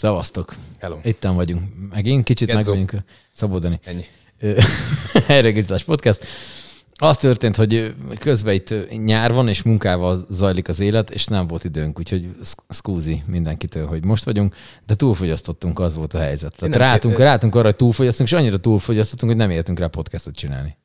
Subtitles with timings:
[0.00, 0.54] Szevasztok.
[0.78, 0.96] Hello.
[1.02, 1.62] Itten vagyunk.
[1.90, 2.70] Megint kicsit meg Gedzo.
[2.70, 2.94] vagyunk.
[3.32, 3.80] Szabódani.
[3.84, 4.04] Ennyi.
[5.26, 6.24] Helyreigazítás podcast.
[6.94, 8.74] Az történt, hogy közben itt
[9.04, 13.86] nyár van, és munkával zajlik az élet, és nem volt időnk, úgyhogy sz- szkúzi mindenkitől,
[13.86, 14.54] hogy most vagyunk,
[14.86, 16.56] de túlfogyasztottunk, az volt a helyzet.
[16.56, 19.86] Tehát nem rátunk, kér- rátunk arra, hogy túlfogyasztunk, és annyira túlfogyasztottunk, hogy nem értünk rá
[19.86, 20.76] podcastot csinálni.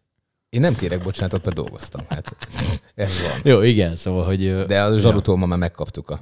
[0.50, 2.02] Én nem kérek bocsánatot, mert dolgoztam.
[2.10, 2.36] Hát
[2.96, 3.40] ez van.
[3.44, 4.66] Jó, igen, szóval, hogy...
[4.66, 6.20] De a zsarutól ma már megkaptuk a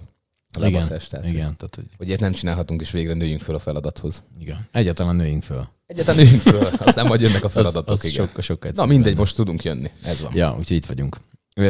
[0.60, 1.10] lebaszást.
[1.10, 4.24] Tehát, igen, tehát, hogy Hogy ilyet nem csinálhatunk, és végre nőjünk föl a feladathoz.
[4.40, 4.68] igen.
[4.72, 5.68] Egyáltalán nőjünk föl.
[5.88, 7.92] Egyáltalán nőjünk föl, aztán majd jönnek a Az, feladatok.
[7.98, 8.26] az igen.
[8.26, 9.18] sokkal, sokkal Na mindegy, lenne.
[9.18, 9.92] most tudunk jönni.
[10.04, 10.32] Ez van.
[10.36, 11.18] Ja, úgyhogy itt vagyunk.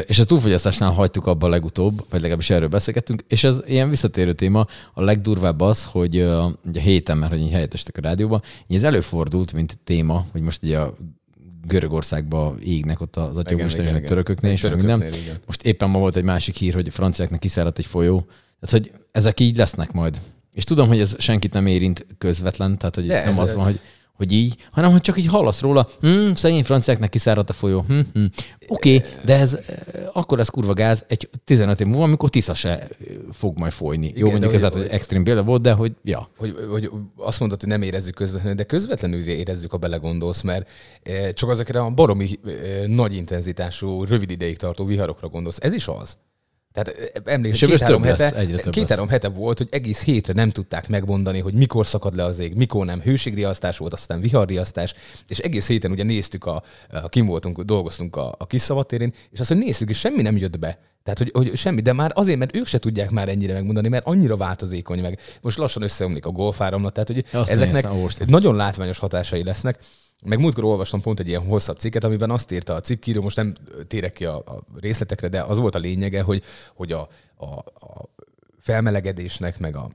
[0.06, 4.68] És a túlfogyasztásnál hagytuk abba legutóbb, vagy legalábbis erről beszélgettünk, és ez ilyen visszatérő téma.
[4.94, 8.84] A legdurvább az, hogy ugye a héten, mert hogy így helyettestek a rádióban, így ez
[8.84, 10.94] előfordult, mint téma, hogy most ugye a
[11.68, 14.10] Görögországba égnek ott az atya Igen, úristen, és igen, a igen.
[14.10, 14.98] törököknél, és meg minden.
[14.98, 15.40] Törököknél, igen.
[15.46, 18.26] Most éppen ma volt egy másik hír, hogy a franciáknak kiszáradt egy folyó.
[18.66, 20.22] Tehát, hogy ezek így lesznek majd.
[20.52, 23.80] És tudom, hogy ez senkit nem érint közvetlen, tehát hogy De nem az van, hogy
[24.14, 27.82] hogy így, hanem hogy csak így hallasz róla, hm, szegény franciáknak kiszáradt a folyó.
[27.88, 28.26] Hm, hm.
[28.68, 29.64] Oké, okay, de ez eh,
[30.14, 32.88] akkor ez kurva gáz egy 15 év múlva, amikor Tisza se eh,
[33.32, 34.06] fog majd folyni.
[34.06, 36.30] Jó, Igen, mondjuk de ez hogy- hogy extrém példa volt, de hogy ja.
[36.38, 40.70] hogy, hogy azt mondod, hogy nem érezzük közvetlenül, de közvetlenül érezzük, ha belegondolsz, mert
[41.04, 42.30] eh, csak azokra a baromi
[42.86, 45.58] nagy intenzitású, rövid ideig tartó viharokra gondolsz.
[45.62, 46.18] Ez is az.
[46.74, 51.54] Tehát emlékszem, két-három hete, több két-három hete volt, hogy egész hétre nem tudták megmondani, hogy
[51.54, 53.02] mikor szakad le az ég, mikor nem.
[53.02, 54.94] Hőségriasztás volt, aztán viharriasztás,
[55.28, 59.40] és egész héten ugye néztük, a, a kim voltunk, dolgoztunk a, a kis szabadtérén, és
[59.40, 60.80] azt, hogy néztük, és semmi nem jött be.
[61.04, 64.06] Tehát, hogy, hogy semmi, de már azért, mert ők se tudják már ennyire megmondani, mert
[64.06, 65.20] annyira változékony meg.
[65.42, 69.80] Most lassan összeomlik a golfáramlat, tehát, hogy Azt ezeknek néztem, nagyon látványos hatásai lesznek.
[70.26, 73.54] Meg múltkor olvastam pont egy ilyen hosszabb cikket, amiben azt írta a cikkíró, most nem
[73.88, 76.44] térek ki a, a részletekre, de az volt a lényege, hogy,
[76.76, 77.46] hogy a, a,
[77.86, 78.10] a
[78.60, 79.90] felmelegedésnek, meg a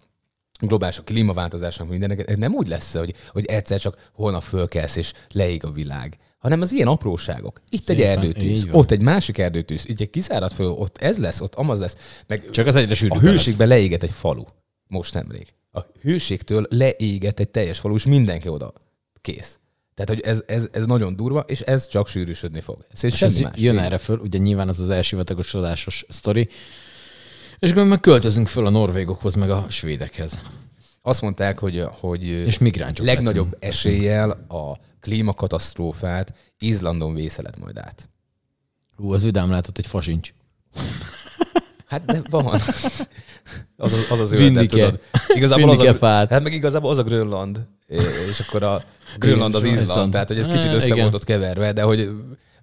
[0.60, 5.12] globális a klímaváltozásnak mindennek, ez nem úgy lesz, hogy, hogy egyszer csak holnap fölkelsz és
[5.32, 7.60] leég a világ, hanem az ilyen apróságok.
[7.68, 8.80] Itt egy Szépen, erdőtűz, így van.
[8.80, 11.96] ott egy másik erdőtűz, itt egy kiszárad föl, ott ez lesz, ott amaz lesz.
[12.26, 14.44] Meg Csak az egyre a hőségbe leégett egy falu.
[14.86, 15.54] Most nemrég.
[15.70, 18.72] A hőségtől leégett egy teljes falu, és mindenki oda
[19.20, 19.58] kész.
[19.98, 22.86] Tehát, hogy ez, ez, ez nagyon durva, és ez csak sűrűsödni fog.
[22.92, 23.52] Ez És ez más.
[23.60, 26.48] jön erre föl, ugye nyilván az az elsivatagosodásos sztori,
[27.58, 30.38] és akkor meg költözünk föl a norvégokhoz, meg a svédekhez.
[31.02, 33.74] Azt mondták, hogy, hogy És migránsok legnagyobb leszünk.
[33.74, 38.08] eséllyel a klímakatasztrófát Izlandon vészeled majd át.
[38.96, 40.32] Hú, az vidám látott egy fasincs.
[41.86, 42.44] Hát de van.
[43.76, 44.66] Az az, az, az kell.
[44.66, 45.00] tudod.
[45.28, 46.30] Igazából az a, fát.
[46.30, 47.66] hát meg igazából az a Grönland,
[48.28, 48.84] és akkor a
[49.16, 52.10] Grönland az Izland, tehát hogy ez Á, kicsit össze volt ott keverve, de hogy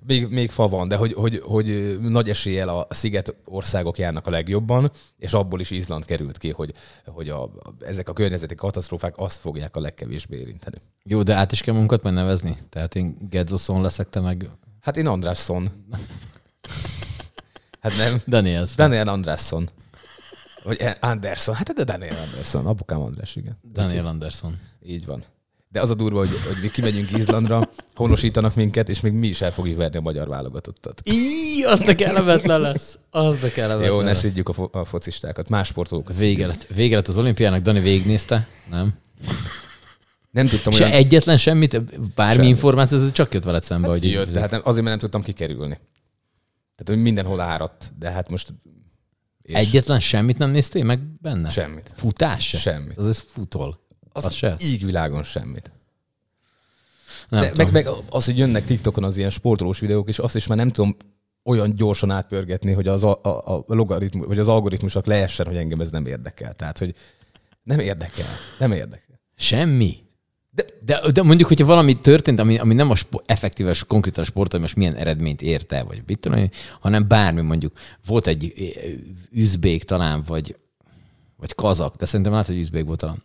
[0.06, 4.30] még, még fa van, de hogy, hogy, hogy nagy eséllyel a sziget országok járnak a
[4.30, 6.72] legjobban, és abból is Izland került ki, hogy,
[7.06, 10.78] hogy a, a, ezek a környezeti katasztrófák azt fogják a legkevésbé érinteni.
[11.04, 12.58] Jó, de át is kell magunkat majd nevezni.
[12.70, 14.50] Tehát én Gedzoson leszek, te meg
[14.82, 15.70] Hát én Andrásson.
[17.80, 18.22] Hát nem.
[18.28, 18.76] Daniels.
[18.76, 19.70] Daniel Andrásson.
[20.64, 21.56] Vagy Anderson.
[21.56, 22.66] Hát de Daniel Anderson.
[22.66, 23.58] Apukám András, igen.
[23.72, 24.60] Daniel Anderson.
[24.82, 25.24] Így van.
[25.70, 29.42] De az a durva, hogy, hogy mi kimegyünk Izlandra, honosítanak minket, és még mi is
[29.42, 31.02] el fogjuk verni a magyar válogatottat.
[31.06, 33.00] Í, az de kellemetlen lesz.
[33.10, 34.20] Az de kellemetlen Jó, ne lesz.
[34.20, 36.18] szidjuk a, fo- a focistákat, más sportolókat.
[36.18, 36.68] Vége lett.
[36.68, 38.94] Vége lett az olimpiának, Dani végignézte, nem?
[40.32, 40.96] Nem tudtam, Se olyan...
[40.96, 41.82] egyetlen semmit,
[42.16, 42.50] bármi Semmit.
[42.50, 45.10] információ, ez csak jött veled szembe, hogy hogy jött, de hát nem, azért, mert nem
[45.10, 45.78] tudtam kikerülni.
[46.76, 48.54] Tehát, hogy mindenhol áradt, de hát most...
[49.42, 51.50] És Egyetlen semmit nem néztél meg benne?
[51.50, 51.94] Semmit.
[51.96, 52.58] Futás se?
[52.58, 52.98] Semmit.
[52.98, 53.85] Az ez futol.
[54.16, 54.56] Az, az se?
[54.60, 55.72] Íg világon semmit.
[57.30, 57.72] Nem De, tudom.
[57.72, 60.70] meg, meg az, hogy jönnek TikTokon az ilyen sportolós videók, és azt is már nem
[60.70, 60.98] tudom
[61.44, 65.82] olyan gyorsan átpörgetni, hogy az, a, a, a logaritmus, vagy az algoritmusok leessen, hogy engem
[65.82, 66.54] ez nem érdekel.
[66.54, 66.96] Tehát, hogy
[67.64, 68.26] nem érdekel.
[68.60, 69.20] Nem érdekel.
[69.36, 69.98] Semmi.
[70.52, 74.28] De- De, de, mondjuk, hogyha valami történt, ami, ami nem a spo- effektíves, konkrétan a
[74.28, 76.50] sport, hogy most milyen eredményt ért el, vagy mit tudom
[76.80, 77.78] hanem bármi mondjuk.
[78.06, 78.54] Volt egy
[79.32, 80.58] üzbék talán, vagy,
[81.38, 83.24] vagy kazak, de szerintem lehet, hogy üzbék volt talán.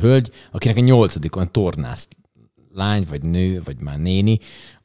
[0.00, 2.08] Hölgy, akinek a nyolcadikon tornázt
[2.74, 4.38] lány, vagy nő, vagy már néni,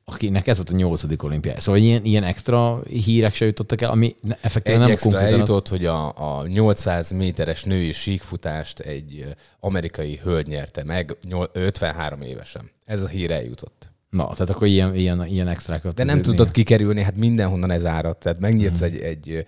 [0.06, 1.60] akinek ez volt a nyolcadik olimpiája.
[1.60, 5.50] Szóval ilyen, ilyen extra hírek se jutottak el, ami effektíven Egy nem extra konkrétan az,
[5.50, 9.26] eljutott, hogy a, a 800 méteres női síkfutást egy
[9.60, 12.70] amerikai hölgy nyerte meg nyol- 53 évesen.
[12.86, 13.92] Ez a hír eljutott.
[14.10, 15.94] Na, tehát akkor ilyen, ilyen, ilyen extrákat.
[15.94, 18.20] De nem tudod kikerülni, hát mindenhonnan ez áradt.
[18.20, 18.94] Tehát megnyitsz Mhm.
[18.94, 19.46] egy, egy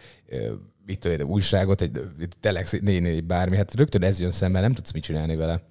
[0.90, 4.74] mit tudom, én, újságot, egy egy telex, néni, bármi, hát rögtön ez jön szembe, nem
[4.74, 5.62] tudsz mit csinálni vele.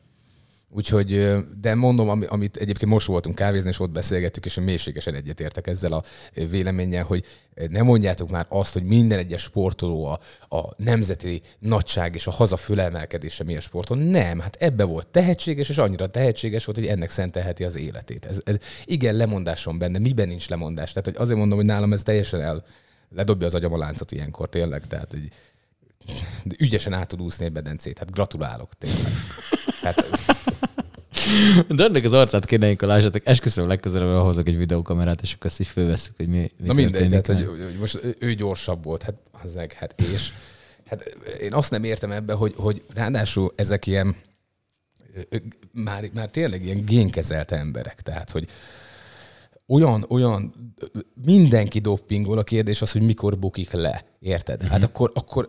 [0.71, 5.93] Úgyhogy, de mondom, amit egyébként most voltunk kávézni, és ott beszélgettük, és mélységesen egyetértek ezzel
[5.93, 6.03] a
[6.51, 7.25] véleménnyel, hogy
[7.69, 10.21] nem mondjátok már azt, hogy minden egyes sportoló a,
[10.57, 13.99] a nemzeti nagyság és a haza fölemelkedése milyen sporton.
[13.99, 18.25] Nem, hát ebbe volt tehetséges, és annyira tehetséges volt, hogy ennek szentelheti az életét.
[18.25, 20.93] Ez, ez igen, lemondásom benne, miben nincs lemondás.
[20.93, 22.65] Tehát hogy azért mondom, hogy nálam ez teljesen el,
[23.15, 24.87] ledobja az agyam a láncot ilyenkor tényleg.
[24.87, 25.29] Tehát, hogy
[26.59, 27.99] ügyesen át tud úszni egy bedencét.
[27.99, 29.13] Hát gratulálok tényleg.
[29.83, 30.09] Hát,
[31.69, 35.61] de ennek az arcát kéne, amikor lássatok, esküszöm legközelebb hozok egy videókamerát, és akkor azt
[35.61, 39.15] így fölveszünk, hogy mi, mi Na mindegy, hát, hogy, hogy, most ő gyorsabb volt, hát,
[39.33, 40.33] hozzák, hát és
[40.87, 41.03] hát
[41.41, 44.17] én azt nem értem ebbe, hogy, hogy ráadásul ezek ilyen
[45.73, 48.49] már, már tényleg ilyen génkezelt emberek, tehát, hogy
[49.69, 50.55] olyan, olyan,
[51.25, 54.57] mindenki doppingol, a kérdés az, hogy mikor bukik le, érted?
[54.57, 54.71] Uh-huh.
[54.71, 55.49] Hát akkor, akkor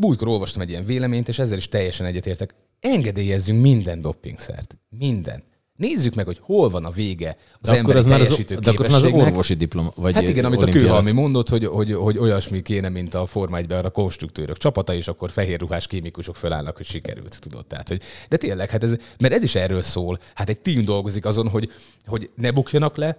[0.00, 4.76] múltkor olvastam egy ilyen véleményt, és ezzel is teljesen egyetértek engedélyezzünk minden doppingszert.
[4.98, 5.42] Minden.
[5.76, 8.86] Nézzük meg, hogy hol van a vége az de emberi az már az, De akkor
[8.86, 9.92] az orvosi diploma.
[9.96, 13.56] Vagy hát igen, amit a Kőhalmi mondott, hogy, hogy, hogy olyasmi kéne, mint a Forma
[13.56, 17.66] 1 a konstruktőrök csapata, és akkor fehér ruhás kémikusok fölállnak, hogy sikerült, tudod.
[17.66, 20.18] Tehát, hogy, de tényleg, hát ez, mert ez is erről szól.
[20.34, 21.70] Hát egy tím dolgozik azon, hogy,
[22.06, 23.16] hogy ne bukjanak le,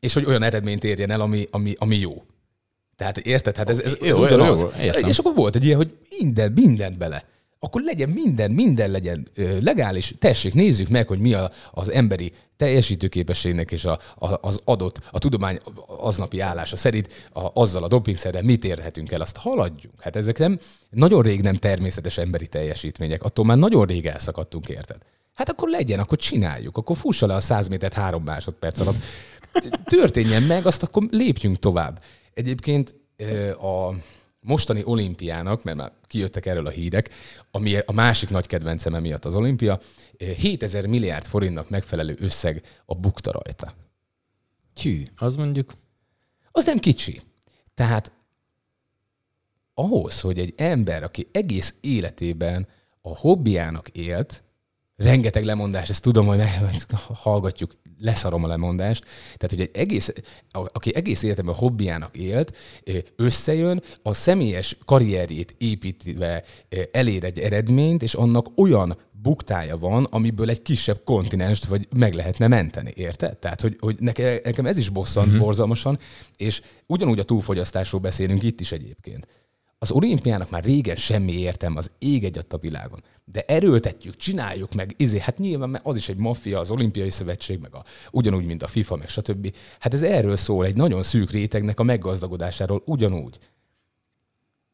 [0.00, 2.24] és hogy olyan eredményt érjen el, ami, ami, ami jó.
[2.96, 3.56] Tehát érted?
[3.56, 4.60] Hát ez, ez, ez jó, ugyanaz.
[4.60, 7.24] Jó, jó, és akkor volt egy ilyen, hogy minden, mindent bele
[7.62, 9.28] akkor legyen minden, minden legyen
[9.60, 10.14] legális.
[10.18, 15.18] Tessék, nézzük meg, hogy mi a, az emberi teljesítőképességnek és a, a, az adott, a
[15.18, 19.94] tudomány aznapi állása szerint a, azzal a dopingszerrel mit érhetünk el, azt haladjunk.
[20.00, 20.58] Hát ezek nem,
[20.90, 24.96] nagyon rég nem természetes emberi teljesítmények, attól már nagyon rég elszakadtunk, érted?
[25.34, 28.96] Hát akkor legyen, akkor csináljuk, akkor fussa le a 100 métert három másodperc alatt.
[29.84, 32.02] Történjen meg, azt akkor lépjünk tovább.
[32.34, 32.94] Egyébként
[33.58, 33.94] a
[34.40, 37.10] mostani olimpiának, mert már kijöttek erről a hírek,
[37.50, 39.80] ami a másik nagy kedvencem miatt az olimpia,
[40.18, 43.74] 7000 milliárd forintnak megfelelő összeg a bukta rajta.
[44.82, 45.72] Hű, az mondjuk...
[46.52, 47.20] Az nem kicsi.
[47.74, 48.12] Tehát
[49.74, 52.68] ahhoz, hogy egy ember, aki egész életében
[53.00, 54.42] a hobbiának élt,
[54.96, 56.42] rengeteg lemondás, ezt tudom, hogy
[57.14, 59.04] hallgatjuk, leszarom a lemondást.
[59.36, 60.12] Tehát, hogy egy egész,
[60.52, 62.56] aki egész életemben hobbiának élt,
[63.16, 66.44] összejön, a személyes karrierjét építve
[66.92, 72.46] elér egy eredményt, és annak olyan buktája van, amiből egy kisebb kontinenst vagy meg lehetne
[72.48, 73.38] menteni, érted?
[73.38, 75.42] Tehát, hogy, hogy nekem ez is bosszant uh-huh.
[75.42, 75.98] borzalmasan,
[76.36, 79.26] és ugyanúgy a túlfogyasztásról beszélünk itt is egyébként.
[79.82, 83.04] Az olimpiának már régen semmi értelme az ég egy a világon.
[83.24, 87.74] De erőltetjük, csináljuk meg, izé, hát nyilván az is egy maffia, az olimpiai szövetség, meg
[87.74, 89.54] a, ugyanúgy, mint a FIFA, meg stb.
[89.78, 93.38] Hát ez erről szól, egy nagyon szűk rétegnek a meggazdagodásáról ugyanúgy.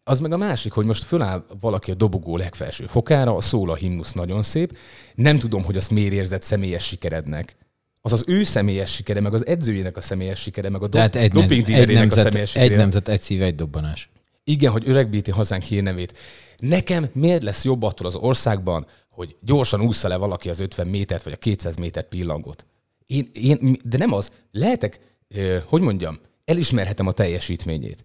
[0.05, 4.13] Az meg a másik, hogy most föláll valaki a dobogó legfelső fokára, szól a himnusz
[4.13, 4.77] nagyon szép,
[5.15, 7.57] nem tudom, hogy azt miért érzett személyes sikerednek.
[8.01, 11.33] Az az ő személyes sikere, meg az edzőjének a személyes sikere, meg a do- egy,
[11.33, 12.71] nem, egy nemzet, a személyes sikere.
[12.71, 14.11] Egy nemzet, egy szív, egy dobbanás
[14.49, 16.19] igen, hogy öregbíti hazánk hírnevét.
[16.57, 21.23] Nekem miért lesz jobb attól az országban, hogy gyorsan ússza le valaki az 50 métert,
[21.23, 22.67] vagy a 200 méter pillangot?
[23.07, 24.31] Én, én, de nem az.
[24.51, 25.01] Lehetek,
[25.65, 28.05] hogy mondjam, elismerhetem a teljesítményét.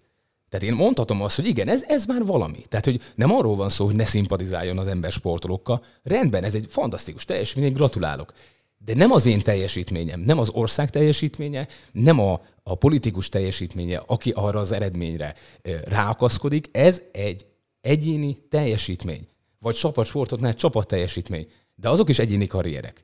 [0.49, 2.65] Tehát én mondhatom azt, hogy igen, ez, ez már valami.
[2.69, 5.83] Tehát, hogy nem arról van szó, hogy ne szimpatizáljon az ember sportolókkal.
[6.03, 8.33] Rendben, ez egy fantasztikus teljesítmény, gratulálok.
[8.85, 14.31] De nem az én teljesítményem, nem az ország teljesítménye, nem a, a politikus teljesítménye, aki
[14.31, 15.35] arra az eredményre
[15.83, 17.45] ráakaszkodik, ez egy
[17.81, 19.27] egyéni teljesítmény.
[19.59, 21.47] Vagy csapatsportoknál csapat teljesítmény.
[21.75, 23.03] De azok is egyéni karrierek.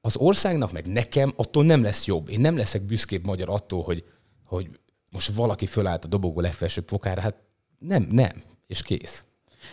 [0.00, 2.28] Az országnak, meg nekem attól nem lesz jobb.
[2.28, 4.04] Én nem leszek büszkébb magyar attól, hogy,
[4.44, 4.68] hogy
[5.10, 7.20] most valaki fölállt a dobogó legfelsőbb fokára.
[7.20, 7.36] Hát
[7.78, 8.42] nem, nem.
[8.66, 9.26] És kész.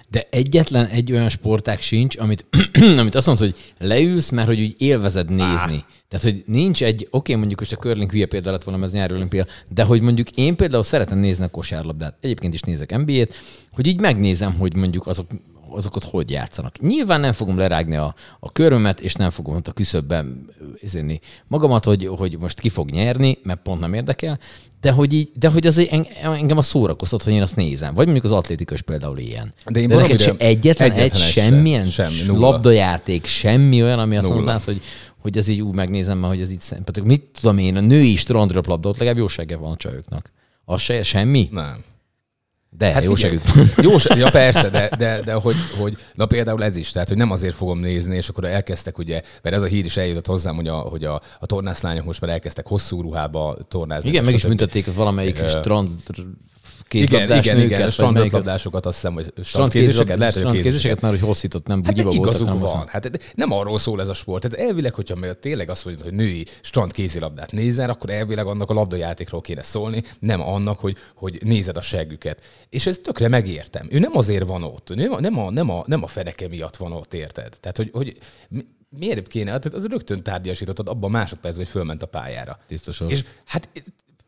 [0.09, 2.45] De egyetlen egy olyan sportág sincs, amit,
[2.99, 5.75] amit azt mondod, hogy leülsz, mert hogy úgy élvezed nézni.
[5.75, 5.99] Ah.
[6.07, 8.91] Tehát, hogy nincs egy, oké, okay, mondjuk most a curling hülye példa lett volna, ez
[8.91, 13.33] nyári olimpia, de hogy mondjuk én például szeretem nézni a kosárlabdát, egyébként is nézek NBA-t,
[13.71, 15.27] hogy így megnézem, hogy mondjuk azok
[15.71, 16.79] azokat hogy játszanak.
[16.79, 20.49] Nyilván nem fogom lerágni a, a körömet, és nem fogom ott a küszöbben
[20.81, 24.39] izéni magamat, hogy, hogy most ki fog nyerni, mert pont nem érdekel,
[24.81, 27.93] de hogy, így, de hogy azért engem a szórakoztat, hogy én azt nézem.
[27.93, 29.53] Vagy mondjuk az atlétikus például ilyen.
[29.65, 34.17] De, én de neked sem egyetlen, egyetlen egy, semmilyen sem, semmi, labdajáték, semmi olyan, ami
[34.17, 34.81] azt mondtad, hogy,
[35.21, 37.03] hogy ez így úgy megnézem, mert hogy ez így szempont.
[37.03, 40.31] Mit tudom én, a női strandröplabda, ott legalább jó van a csajoknak.
[40.65, 41.49] Az se, semmi?
[41.51, 41.83] Nem.
[42.77, 43.41] De, hát jó segít.
[43.81, 47.31] Jó, ja persze, de, de, de hogy, hogy, na például ez is, tehát hogy nem
[47.31, 50.67] azért fogom nézni, és akkor elkezdtek ugye, mert ez a hír is eljutott hozzám, hogy
[50.67, 54.09] a, hogy a, a tornászlányok most már elkezdtek hosszú ruhába tornázni.
[54.09, 55.89] Igen, meg is büntették valamelyik uh, strand
[56.87, 61.67] kézlabdás igen, igen, igen, strandlabdásokat azt hiszem, hogy strandkézéseket, lehet, hogy strandkézéseket már, hogy hosszított,
[61.67, 62.87] nem Hát bugyiba voltak, igazuk hanem van.
[62.87, 64.45] Hát nem arról szól ez a sport.
[64.45, 68.69] Ez elvileg, hogyha még tényleg azt mondod, hogy női strand kézilabdát nézel, akkor elvileg annak
[68.69, 72.41] a labdajátékról kéne szólni, nem annak, hogy, hogy nézed a seggüket.
[72.69, 73.87] És ez tökre megértem.
[73.91, 76.47] Ő nem azért van ott, ő nem a, nem a, nem a, nem a feneke
[76.47, 77.57] miatt van ott, érted?
[77.59, 78.17] Tehát, hogy, hogy
[78.49, 78.65] mi-
[78.99, 82.59] miért kéne, hát az rögtön tárgyasítottad abban a másodpercben, hogy fölment a pályára.
[82.91, 83.11] Sor.
[83.11, 83.69] És hát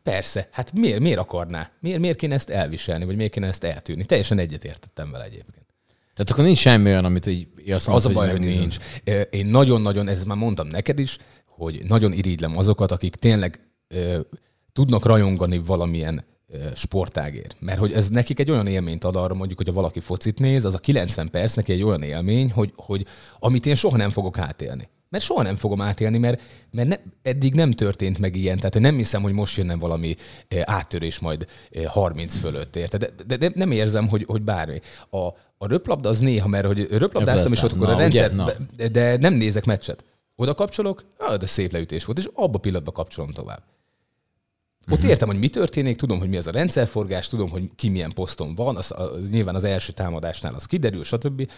[0.04, 1.70] persze, hát miért, miért akarná?
[1.80, 4.04] Miért, miért kéne ezt elviselni, vagy miért kéne ezt eltűrni?
[4.04, 5.66] Teljesen egyetértettem vele egyébként.
[6.14, 8.60] Tehát akkor nincs semmi olyan, amit így azt Az a baj, hogy megnézem.
[8.60, 8.76] nincs.
[9.30, 14.18] Én nagyon-nagyon, ezt már mondtam neked is, hogy nagyon irigylem azokat, akik tényleg ö,
[14.72, 17.56] tudnak rajongani valamilyen ö, sportágért.
[17.60, 20.74] Mert hogy ez nekik egy olyan élményt ad arra, mondjuk, hogyha valaki focit néz, az
[20.74, 23.06] a 90 perc neki egy olyan élmény, hogy, hogy
[23.38, 24.88] amit én soha nem fogok átélni.
[25.14, 28.56] Mert soha nem fogom átélni, mert, mert ne, eddig nem történt meg ilyen.
[28.56, 30.14] Tehát nem hiszem, hogy most jönne valami
[30.48, 33.00] eh, áttörés majd eh, 30 fölött, érted?
[33.00, 34.80] De, de, de nem érzem, hogy, hogy bármi.
[35.10, 35.26] A,
[35.58, 38.56] a röplabda az néha, mert hogy röplabdáztam, és ott akkor a rendszer, ugye?
[38.76, 40.04] De, de nem nézek meccset.
[40.36, 43.62] Oda kapcsolok, ah, de szép leütés volt, és abba a pillanatban kapcsolom tovább.
[44.86, 45.10] Ott uh-huh.
[45.10, 48.54] értem, hogy mi történik, tudom, hogy mi az a rendszerforgás, tudom, hogy ki milyen poszton
[48.54, 51.50] van, az, az nyilván az első támadásnál az kiderül, stb.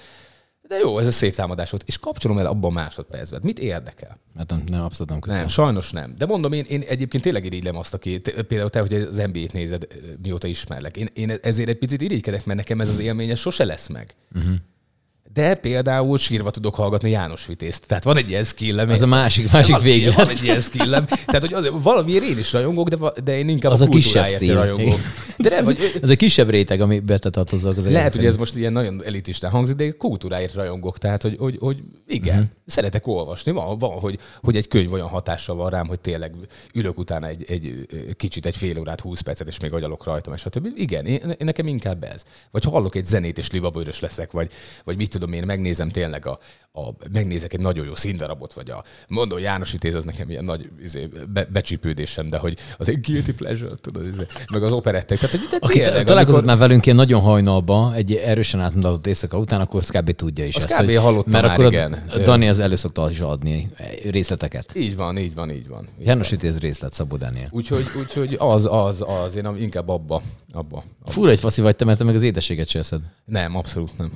[0.68, 3.40] De jó, ez a szép támadás volt, és kapcsolom el abban a másodpercben.
[3.42, 4.16] Mit érdekel?
[4.36, 5.36] Hát nem, nem, abszolút nem kötő.
[5.36, 6.14] Nem, sajnos nem.
[6.18, 9.86] De mondom, én, én egyébként tényleg irigylem azt, aki, például te, hogy az NBA-t nézed,
[10.22, 10.96] mióta ismerlek.
[10.96, 14.14] Én, én ezért egy picit irigykedek, mert nekem ez az élmény ez sose lesz meg.
[14.34, 14.54] Uh-huh.
[15.36, 17.86] De például sírva tudok hallgatni János Vitézt.
[17.86, 18.90] Tehát van egy ilyen skillem.
[18.90, 20.14] Ez a másik, másik véglet.
[20.14, 21.04] Van egy ilyen skillem.
[21.06, 24.26] Tehát, hogy az, valamiért én is rajongok, de, de én inkább Az a a kisebb
[24.26, 24.54] stíl.
[24.54, 24.98] rajongok.
[25.36, 27.76] De nem, vagy, Ez egy kisebb réteg, ami betetartozok.
[27.76, 28.14] Az lehet, egészet.
[28.16, 30.98] hogy ez most ilyen nagyon elitisten hangzik, de én kultúráért rajongok.
[30.98, 32.42] Tehát, hogy, hogy, hogy igen, Mhm.
[32.42, 32.56] uh-huh.
[32.66, 33.52] szeretek olvasni.
[33.52, 36.32] Van, van hogy, hogy egy könyv olyan hatással van rám, hogy tényleg
[36.74, 40.40] ülök utána egy, egy kicsit, egy fél órát, húsz percet, és még agyalok rajtam, és
[40.40, 40.68] stb.
[40.76, 42.22] Igen, én, én nekem inkább ez.
[42.50, 44.50] Vagy ha hallok egy zenét, és libabőrös leszek, vagy,
[44.84, 46.38] vagy mit tudom én, megnézem tényleg a,
[46.76, 50.70] a, megnézek egy nagyon jó színdarabot, vagy a, mondom, János Vitéz az nekem ilyen nagy
[50.82, 55.18] izé, be, becsípődésem, de hogy az egy guilty pleasure, tudod, izé, meg az operettek.
[55.18, 59.06] Tehát, hogy de Aki tényleg, találkozott amikor- már velünk ilyen nagyon hajnalba, egy erősen átmutatott
[59.06, 60.10] éjszaka után, akkor azt kb.
[60.10, 60.82] tudja is Azt ezt.
[60.82, 60.96] kb.
[60.96, 62.02] hallottam mert már, akkor igen.
[62.08, 63.70] A Dani az elő szokta is adni
[64.10, 64.72] részleteket.
[64.74, 65.88] Így van, így van, így van.
[66.00, 67.48] Így János Vitéz részlet Szabó Dániel.
[67.50, 70.84] Úgyhogy, úgyhogy az, az, az, én inkább abba, abba.
[71.02, 71.12] abba.
[71.12, 73.00] Fura, egy faszi vagy te, mert te meg az édességet se eszed.
[73.24, 74.10] Nem, abszolút nem.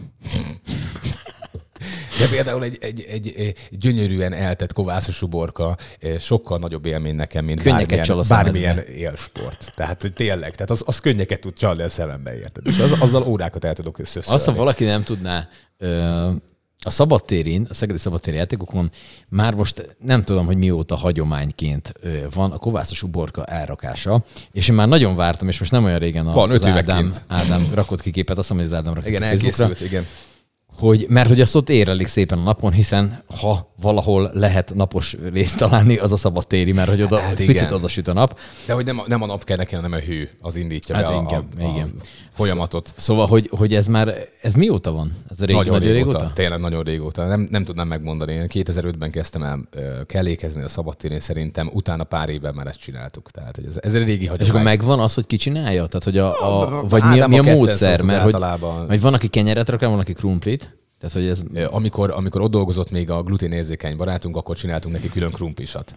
[2.20, 7.44] De például egy, egy, egy, egy gyönyörűen eltett kovászos uborka eh, sokkal nagyobb élmény nekem,
[7.44, 9.72] mint Könnyeket bármilyen, bármilyen élsport.
[9.76, 12.66] Tehát, hogy tényleg, tehát az, az könnyeket tud csalni a szemembe, érted?
[12.66, 14.34] És az, azzal órákat el tudok összeszörni.
[14.34, 15.48] Azt, ha valaki nem tudná,
[15.78, 16.30] ö,
[16.82, 18.90] a szabadtérén, a szegedi szabadtéri játékokon
[19.28, 21.92] már most nem tudom, hogy mióta hagyományként
[22.34, 26.26] van a kovászos uborka elrakása, és én már nagyon vártam, és most nem olyan régen
[26.26, 27.12] a, Van, az Ádám.
[27.28, 30.06] Ádám rakott ki képet, azt hiszem, hogy az Ádám rakott Igen, ki Facebookra, elkészült, igen.
[30.80, 35.56] Hogy, mert hogy azt ott érelik szépen a napon, hiszen ha valahol lehet napos részt
[35.58, 37.54] találni, az a szabadtéri, mert hogy oda Hát hát igen.
[37.54, 38.38] picit oda süt a nap.
[38.66, 41.04] De hogy nem a, nem a nap kell neki, hanem a hő, az indítja Hát
[41.04, 41.94] be a, igen, a, a igen.
[42.32, 42.92] folyamatot.
[42.96, 45.12] Szóval, hogy, hogy ez már, ez mióta van?
[45.30, 46.32] Ez a régi, Nagyon, nagyon régóta, régóta?
[46.34, 47.26] Tényleg nagyon régóta.
[47.26, 48.32] Nem, nem tudnám megmondani.
[48.32, 49.68] Én 2005-ben kezdtem el
[50.06, 53.30] kellékezni a szabadtérén, szerintem utána pár évben már ezt csináltuk.
[53.30, 54.40] Tehát, hogy ez, ez egy régi hagyomány.
[54.40, 55.86] És akkor megvan az, hogy ki csinálja?
[55.86, 58.02] Tehát, hogy a, a, A- vagy mi, a- mi a a módszer?
[58.02, 58.34] Mert hogy,
[58.88, 60.69] hogy van, aki kenyeret rak rá, van, aki krumplit.
[61.00, 61.42] Tehát, hogy ez...
[61.70, 65.94] Amikor, amikor ott dolgozott még a gluténérzékeny barátunk, akkor csináltunk neki külön krumplisat.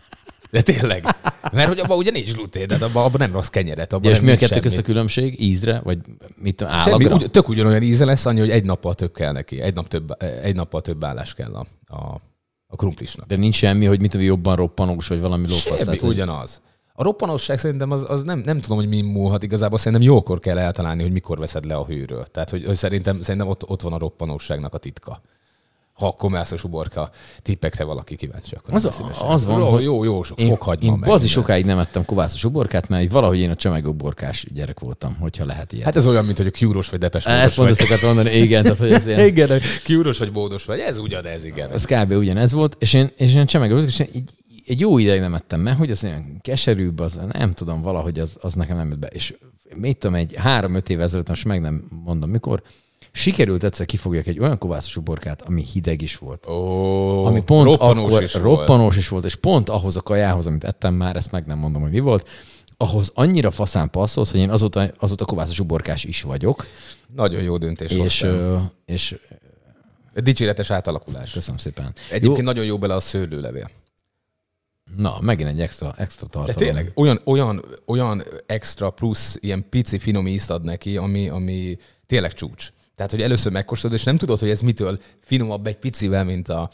[0.52, 1.06] De tényleg.
[1.52, 3.94] Mert hogy abban ugye nincs glutén, de abban, abban nem rossz kenyeret.
[3.94, 4.82] Abban Ja, és mi a kettő közt a semmi.
[4.84, 5.42] különbség?
[5.42, 5.80] Ízre?
[5.84, 6.00] Vagy
[6.36, 7.16] mit tudom, Semmi, állagra?
[7.16, 9.62] ugy, tök ugyanolyan íze lesz, annyi, hogy egy nappal több kell neki.
[9.62, 10.12] Egy, nap több,
[10.44, 12.22] egy nappal több állás kell a, a,
[12.68, 13.28] a krumplisnak.
[13.28, 15.64] De nincs semmi, hogy mit jobban roppanós, vagy valami lófasz.
[15.64, 16.62] Semmi, Tehát, hogy- ugyanaz.
[16.96, 20.58] A roppanosság szerintem az, az nem, nem tudom, hogy mi múlhat igazából, szerintem jókor kell
[20.58, 22.26] eltalálni, hogy mikor veszed le a hőről.
[22.26, 25.22] Tehát, hogy hogy szerintem, szerintem ott, ott van a roppanosságnak a titka.
[25.94, 27.10] Ha a komászos uborka
[27.42, 29.28] tippekre valaki kíváncsi, akkor Az- szívesen.
[29.28, 31.18] az van, hogy jó, jó, sok Én, én meg minden.
[31.28, 35.86] sokáig nem ettem kovászos uborkát, mert valahogy én a csemegőborkás gyerek voltam, hogyha lehet ilyen.
[35.86, 37.70] Hát ez olyan, mint hogy a kiúros vagy depes ezt vagy.
[37.70, 41.26] ezt akartam mondani, igen, tehát hogy ez ilyen, Igen, kiúros vagy bódos vagy, ez ugyan,
[41.26, 41.72] ez igen.
[41.72, 42.12] ez kb.
[42.12, 44.30] ugyanez volt, és én, és én csemegőborkás, és én így,
[44.66, 48.38] egy jó ideig nem ettem meg, hogy az olyan keserűbb, az nem tudom, valahogy az,
[48.42, 49.08] az nekem nem jött be.
[49.08, 49.36] És
[49.76, 52.62] mit tudom, egy három-öt év ezelőtt, most meg nem mondom mikor,
[53.12, 56.48] sikerült egyszer kifogjak egy olyan kovászos uborkát, ami hideg is volt.
[56.48, 58.44] Ó, ami pont roppanós akkor is volt.
[58.44, 61.82] roppanós is volt, és pont ahhoz a kajához, amit ettem már, ezt meg nem mondom,
[61.82, 62.30] hogy mi volt,
[62.78, 66.66] ahhoz annyira faszán passzolt, hogy én azóta, azóta kovászos uborkás is vagyok,
[67.16, 69.20] Nagyon jó döntés és, ö, és
[70.14, 71.32] Dicséretes átalakulás.
[71.32, 71.94] köszönöm szépen.
[72.12, 73.70] Egyébként nagyon jó bele a szőlőlevél.
[74.96, 76.56] Na, megint egy extra, extra De tartalom.
[76.56, 82.34] tényleg, olyan, olyan, olyan extra plusz, ilyen pici finom ízt ad neki, ami, ami tényleg
[82.34, 82.70] csúcs.
[82.96, 86.70] Tehát, hogy először megkóstolod, és nem tudod, hogy ez mitől finomabb egy picivel, mint a,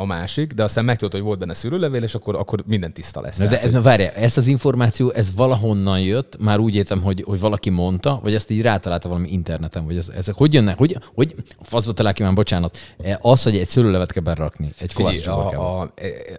[0.00, 3.36] a másik, de aztán megtudod, hogy volt benne szőlőlevél, és akkor, akkor minden tiszta lesz.
[3.36, 7.24] Na, de ez, na, várjál, ezt az információ, ez valahonnan jött, már úgy értem, hogy,
[7.26, 10.96] hogy valaki mondta, vagy ezt így rátalálta valami interneten, vagy ez, ezek hogy jönnek, hogy,
[11.14, 15.14] hogy faszba talál ki már, bocsánat, E, az, hogy egy szőlőlevet kell berakni, egy kovász
[15.14, 15.92] Figyelj, a, a,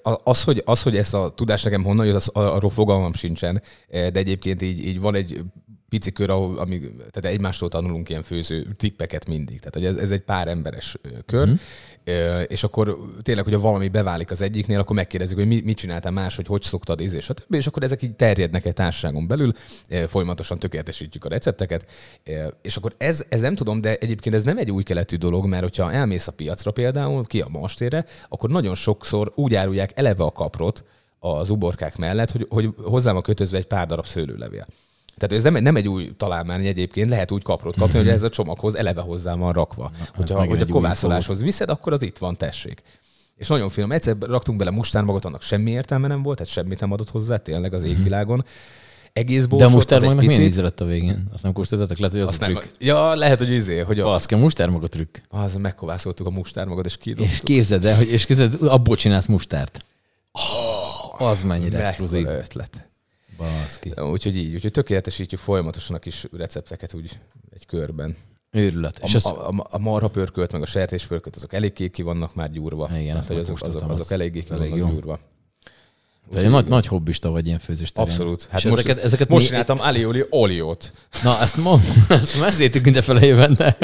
[0.10, 3.62] a, az, hogy, az, hogy ezt a tudást nekem honnan jött, az, arról fogalmam sincsen,
[3.90, 5.42] de egyébként így, így van egy
[5.92, 9.60] pici kör, ahol, ami, tehát egymástól tanulunk ilyen főző tippeket mindig.
[9.60, 11.54] Tehát hogy ez, ez egy pár emberes kör, mm.
[12.48, 16.36] és akkor tényleg, hogyha valami beválik az egyiknél, akkor megkérdezzük, hogy mi, mit csináltál más,
[16.36, 17.54] hogy hogy szoktad ízni, és, stb.
[17.54, 19.54] és akkor ezek így terjednek egy társaságon belül,
[20.08, 21.92] folyamatosan tökéletesítjük a recepteket,
[22.62, 25.64] és akkor ez, ez nem tudom, de egyébként ez nem egy új keletű dolog, mert
[25.64, 30.32] hogyha elmész a piacra például, ki a mastére, akkor nagyon sokszor úgy árulják eleve a
[30.32, 30.84] kaprot,
[31.20, 34.68] az uborkák mellett, hogy, hogy hozzám a kötözve egy pár darab szőlőlevél.
[35.18, 38.06] Tehát ez nem, nem egy új találmány egyébként, lehet úgy kaprot kapni, mm-hmm.
[38.06, 39.92] hogy ez a csomaghoz eleve hozzá van rakva.
[40.00, 42.82] Na, Hogyha hogy a kovászoláshoz viszed, akkor az itt van, tessék.
[43.36, 43.92] És nagyon finom.
[43.92, 47.74] Egyszer raktunk bele mustármagot, annak semmi értelme nem volt, tehát semmit nem adott hozzá, tényleg
[47.74, 48.46] az égvilágon.
[49.14, 50.52] Egész De a borsot, az egy mustármagnak milyen picit.
[50.52, 51.30] íze lett a végén?
[51.34, 51.98] Azt nem kóstoltatok?
[51.98, 52.72] Lehet, hogy az Azt a nem, trükk.
[52.80, 55.18] ja, lehet, hogy izé, hogy a, Baszke, mustármaga trükk.
[55.30, 57.44] az megkovászoltuk a mustármagot, és És kidobtuk.
[57.44, 59.86] képzeld el, hogy és képzeld, abból csinálsz mustárt.
[60.32, 62.28] Oh, az mennyire exkluzív.
[62.28, 62.90] Ötlet.
[63.42, 63.92] Baszki.
[64.02, 67.20] Úgyhogy így, úgyhogy tökéletesítjük folyamatosan a kis recepteket úgy
[67.50, 68.18] egy körben.
[68.52, 68.98] Őrület.
[69.02, 72.36] A, És az, a, a, a marha pörkölt, meg a sertéspörkölt, azok eléggé ki vannak
[72.36, 72.90] már gyúrva.
[72.98, 74.94] Igen, azt hogy azok, azok, azok az eléggé ki elég vannak jó.
[74.94, 75.20] gyúrva.
[76.32, 78.10] Te egy nagy, nagy hobbista vagy ilyen főzés terén.
[78.10, 78.48] Abszolút.
[78.52, 80.94] Hát És most, ezeket, ezeket most mi- csináltam alioli oliót.
[81.24, 83.78] Na, ezt mond, ezt már szétük mindenféle évente.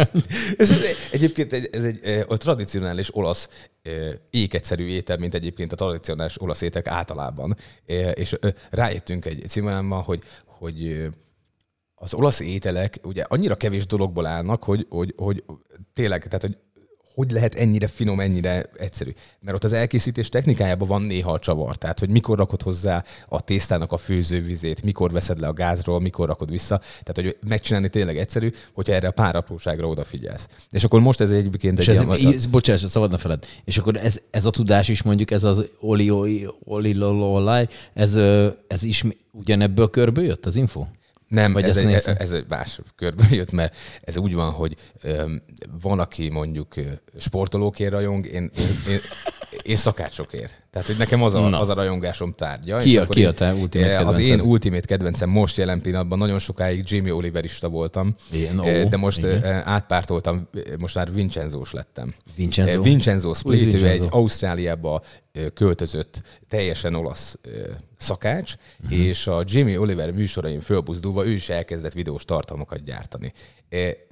[0.57, 3.49] Ez egy, egyébként egy, ez egy eh, a tradicionális olasz
[3.81, 3.93] eh,
[4.29, 7.57] ékegyszerű étel, mint egyébként a tradicionális olasz ételek általában.
[7.85, 8.35] Eh, És
[8.69, 11.07] rájöttünk egy címámmal, hogy, hogy
[11.95, 15.43] az olasz ételek ugye annyira kevés dologból állnak, hogy, hogy, hogy
[15.93, 16.57] tényleg, tehát hogy
[17.17, 19.13] hogy lehet ennyire finom, ennyire egyszerű?
[19.39, 21.75] Mert ott az elkészítés technikájában van néha a csavar.
[21.75, 26.27] Tehát, hogy mikor rakod hozzá a tésztának a főzővizét, mikor veszed le a gázról, mikor
[26.27, 26.77] rakod vissza.
[26.77, 30.47] Tehát, hogy megcsinálni tényleg egyszerű, hogyha erre a pár apróságra odafigyelsz.
[30.69, 32.33] És akkor most ez egyébként És egy ez, ilyen...
[32.33, 33.45] ez, bocsáss, szabad ne feled.
[33.63, 38.15] És akkor ez, ez a tudás is mondjuk, ez az oli, oli, oli, olaj, ez,
[38.15, 40.85] ö, ez is ugyanebből a körből jött az info?
[41.27, 45.41] Nem, Vagy ez egy, ez egy más körből jött, mert ez úgy van, hogy öm,
[45.81, 46.81] van, aki mondjuk ö,
[47.17, 48.99] sportolókért rajong, én, én, én,
[49.63, 50.65] én szakácsokért.
[50.71, 51.59] Tehát, hogy nekem az a, Na.
[51.59, 52.77] az a rajongásom tárgya.
[52.77, 54.39] Ki és a- ki a te ultimate eh, Az kedvenced?
[54.39, 58.15] én ultimate kedvencem most jelen pillanatban, nagyon sokáig Jamie Oliverista voltam,
[58.59, 59.43] ó, eh, de most igen.
[59.43, 62.13] eh, átpártoltam, most már Vincenzós lettem.
[62.35, 62.81] Vincenzo?
[62.81, 64.03] Vincenzo Split, is ő Vincenzo?
[64.03, 65.01] egy Ausztráliába
[65.53, 67.37] költözött teljesen olasz
[67.97, 68.99] szakács, uh-huh.
[68.99, 73.33] és a Jimmy Oliver műsorain fölbuzdulva ő is elkezdett videós tartalmakat gyártani.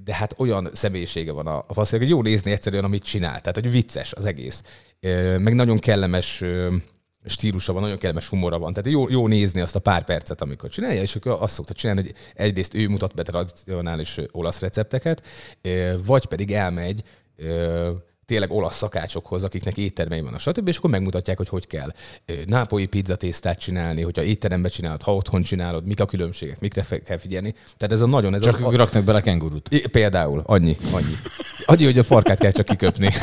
[0.04, 3.42] De hát olyan személyisége van a, a hogy jó nézni egyszerűen, amit csinál.
[3.42, 4.62] Tehát, hogy vicces az egész.
[5.38, 6.44] Meg nagyon kellemes
[7.26, 8.74] stílusa van, nagyon kellemes humora van.
[8.74, 12.02] Tehát jó, jó nézni azt a pár percet, amikor csinálja, és akkor azt szokta csinálni,
[12.02, 15.24] hogy egyrészt ő mutat be tradicionális olasz recepteket,
[16.06, 17.04] vagy pedig elmegy
[18.26, 20.68] tényleg olasz szakácsokhoz, akiknek éttermei van, stb.
[20.68, 21.92] És akkor megmutatják, hogy hogy kell
[22.46, 27.18] nápolyi pizzatésztát csinálni, hogyha étteremben csinálod, ha otthon csinálod, mik a különbségek, mikre fe- kell
[27.18, 27.54] figyelni.
[27.78, 28.34] Tehát ez a nagyon...
[28.34, 29.88] Ez Csak a, raknak bele kengurut.
[29.92, 31.18] Például, annyi, annyi.
[31.66, 33.10] Annyi, hogy a farkát kell csak kiköpni.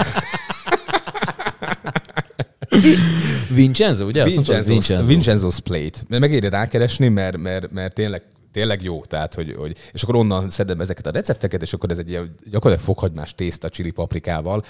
[3.54, 4.24] Vincenzo, ugye?
[4.24, 5.12] Vincenzo's, Vincenzo.
[5.12, 6.18] Vincenzo's Plate.
[6.18, 9.04] Megéri rákeresni, mert, mert, mert tényleg, tényleg jó.
[9.04, 12.34] Tehát, hogy, hogy, és akkor onnan szedem ezeket a recepteket, és akkor ez egy ilyen
[12.50, 14.64] gyakorlatilag fokhagymás tészta csili paprikával.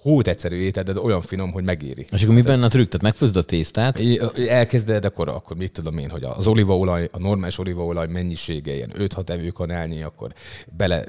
[0.00, 2.06] Hót egyszerű étel, de olyan finom, hogy megéri.
[2.10, 2.86] És akkor mi benne a trükk?
[2.86, 4.00] Tehát megfőzd a tésztát,
[4.48, 9.28] Elkezded, akkor, akkor mit tudom én, hogy az olívaolaj, a normális olívaolaj mennyisége ilyen 5-6
[9.28, 10.32] evőkanálnyi, akkor
[10.76, 11.04] bele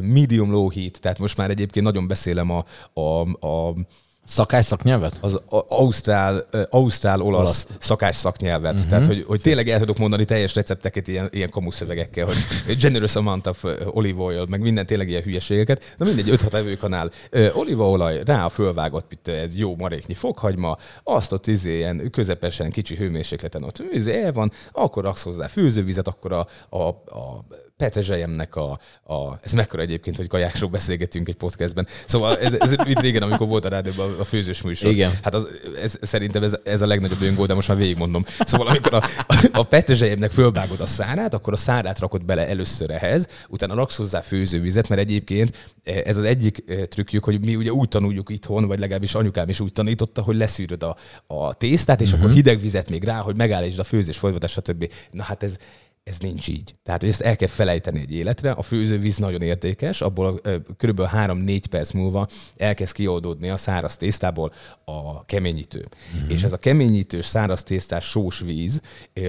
[0.00, 2.64] medium low heat, tehát most már egyébként nagyon beszélem a,
[3.00, 3.74] a, a
[4.28, 5.16] szakás szaknyelvet?
[5.20, 7.66] az ausztrál, ausztrál olasz, Olasz.
[7.78, 8.74] szakás szaknyelvet.
[8.74, 8.88] Uh-huh.
[8.88, 12.36] Tehát, hogy, hogy tényleg el tudok mondani teljes recepteket ilyen, ilyen kamuszövegekkel, hogy
[12.82, 15.94] generous amount of olive oil, meg minden tényleg ilyen hülyeségeket.
[15.96, 17.10] Na mindegy, 5-6 evőkanál.
[17.54, 22.96] Olívaolaj, rá a fölvágott itt egy jó maréknyi fokhagyma, azt ott izé, ilyen közepesen kicsi
[22.96, 27.44] hőmérsékleten ott izé el van, akkor raksz hozzá főzővizet, akkor a, a, a
[27.78, 31.86] Petrezselyemnek a, a, ez mekkora egyébként, hogy kajákról beszélgetünk egy podcastben.
[32.06, 34.90] Szóval ez, ez itt régen, amikor volt a rádióban a főzős műsor.
[34.90, 35.18] Igen.
[35.22, 35.48] Hát az,
[35.82, 38.24] ez, szerintem ez, ez a legnagyobb öngól, de most már végigmondom.
[38.40, 39.02] Szóval amikor a,
[39.52, 44.20] a Petrezselyemnek fölvágod a szárát, akkor a szárát rakod bele először ehhez, utána raksz hozzá
[44.20, 49.14] főzővizet, mert egyébként ez az egyik trükkjük, hogy mi ugye úgy tanuljuk itthon, vagy legalábbis
[49.14, 52.22] anyukám is úgy tanította, hogy leszűröd a, a tésztát, és uh-huh.
[52.22, 54.92] akkor hideg vizet még rá, hogy megállítsd a főzés folytatás, stb.
[55.10, 55.56] Na hát ez,
[56.08, 56.74] ez nincs így.
[56.82, 58.50] Tehát, hogy ezt el kell felejteni egy életre.
[58.50, 60.40] A főzővíz nagyon értékes, abból
[60.76, 61.00] kb.
[61.00, 64.52] 3-4 perc múlva elkezd kioldódni a száraz tésztából
[64.84, 65.88] a keményítő.
[66.16, 66.28] Mm-hmm.
[66.28, 68.80] És ez a keményítős, száraz tésztás sós víz,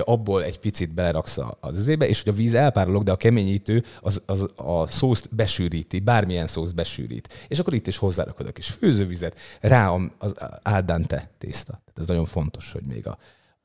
[0.04, 4.22] abból egy picit beleraksz az izébe, és hogy a víz elpárolog, de a keményítő az,
[4.26, 7.46] az a szószt besűríti, bármilyen szószt besűrít.
[7.48, 11.72] És akkor itt is hozzárakod a kis főzővizet, rá az al dente tészta.
[11.72, 13.18] Tehát ez nagyon fontos, hogy még a,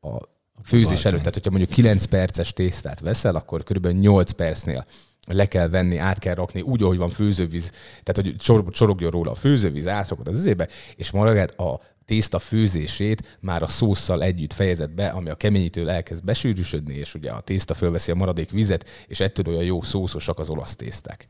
[0.09, 1.19] a főzés előtt.
[1.19, 3.87] Tehát, hogyha mondjuk 9 perces tésztát veszel, akkor kb.
[3.87, 4.85] 8 percnél
[5.27, 7.71] le kell venni, át kell rakni, úgy, ahogy van főzővíz,
[8.03, 13.39] tehát hogy csor, csorogjon róla a főzővíz, átrakod az izébe, és magát a tészta főzését
[13.41, 17.75] már a szószal együtt fejezett be, ami a keményítől elkezd besűrűsödni, és ugye a tészta
[17.75, 21.27] fölveszi a maradék vizet, és ettől olyan jó szószosak az olasz tészták.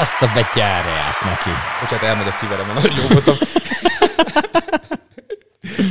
[0.00, 1.50] Azt a betyárját neki.
[1.80, 3.36] Bocsánat, elmegyek kiverem, mert nagyon jó voltam.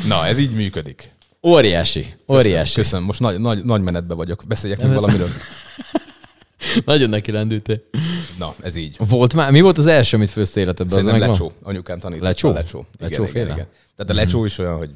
[0.08, 1.12] Na, ez így működik.
[1.44, 2.74] Óriási, óriási.
[2.74, 3.06] Köszönöm, köszönöm.
[3.06, 4.44] most nagy, nagy, nagy menetben vagyok.
[4.48, 5.30] Beszéljek még valamiről.
[6.86, 7.82] Nagyon neki lendültél.
[8.38, 8.96] Na, ez így.
[8.98, 11.04] Volt már, mi volt az első, amit főztél életedben?
[11.04, 11.52] Szerintem lecsó.
[11.62, 12.24] Anyukám tanított.
[12.24, 12.52] Lecsó?
[12.52, 12.86] Lecsó.
[12.96, 13.68] Igen, lecsó igen, igen.
[13.96, 14.90] Tehát a lecsó is olyan, hogy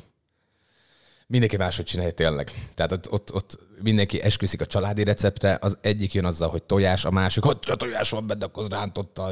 [1.27, 2.51] mindenki máshogy csinálja tényleg.
[2.75, 7.05] Tehát ott, ott, ott mindenki esküszik a családi receptre, az egyik jön azzal, hogy tojás,
[7.05, 9.29] a másik, hogy a tojás van benne, akkor rántotta,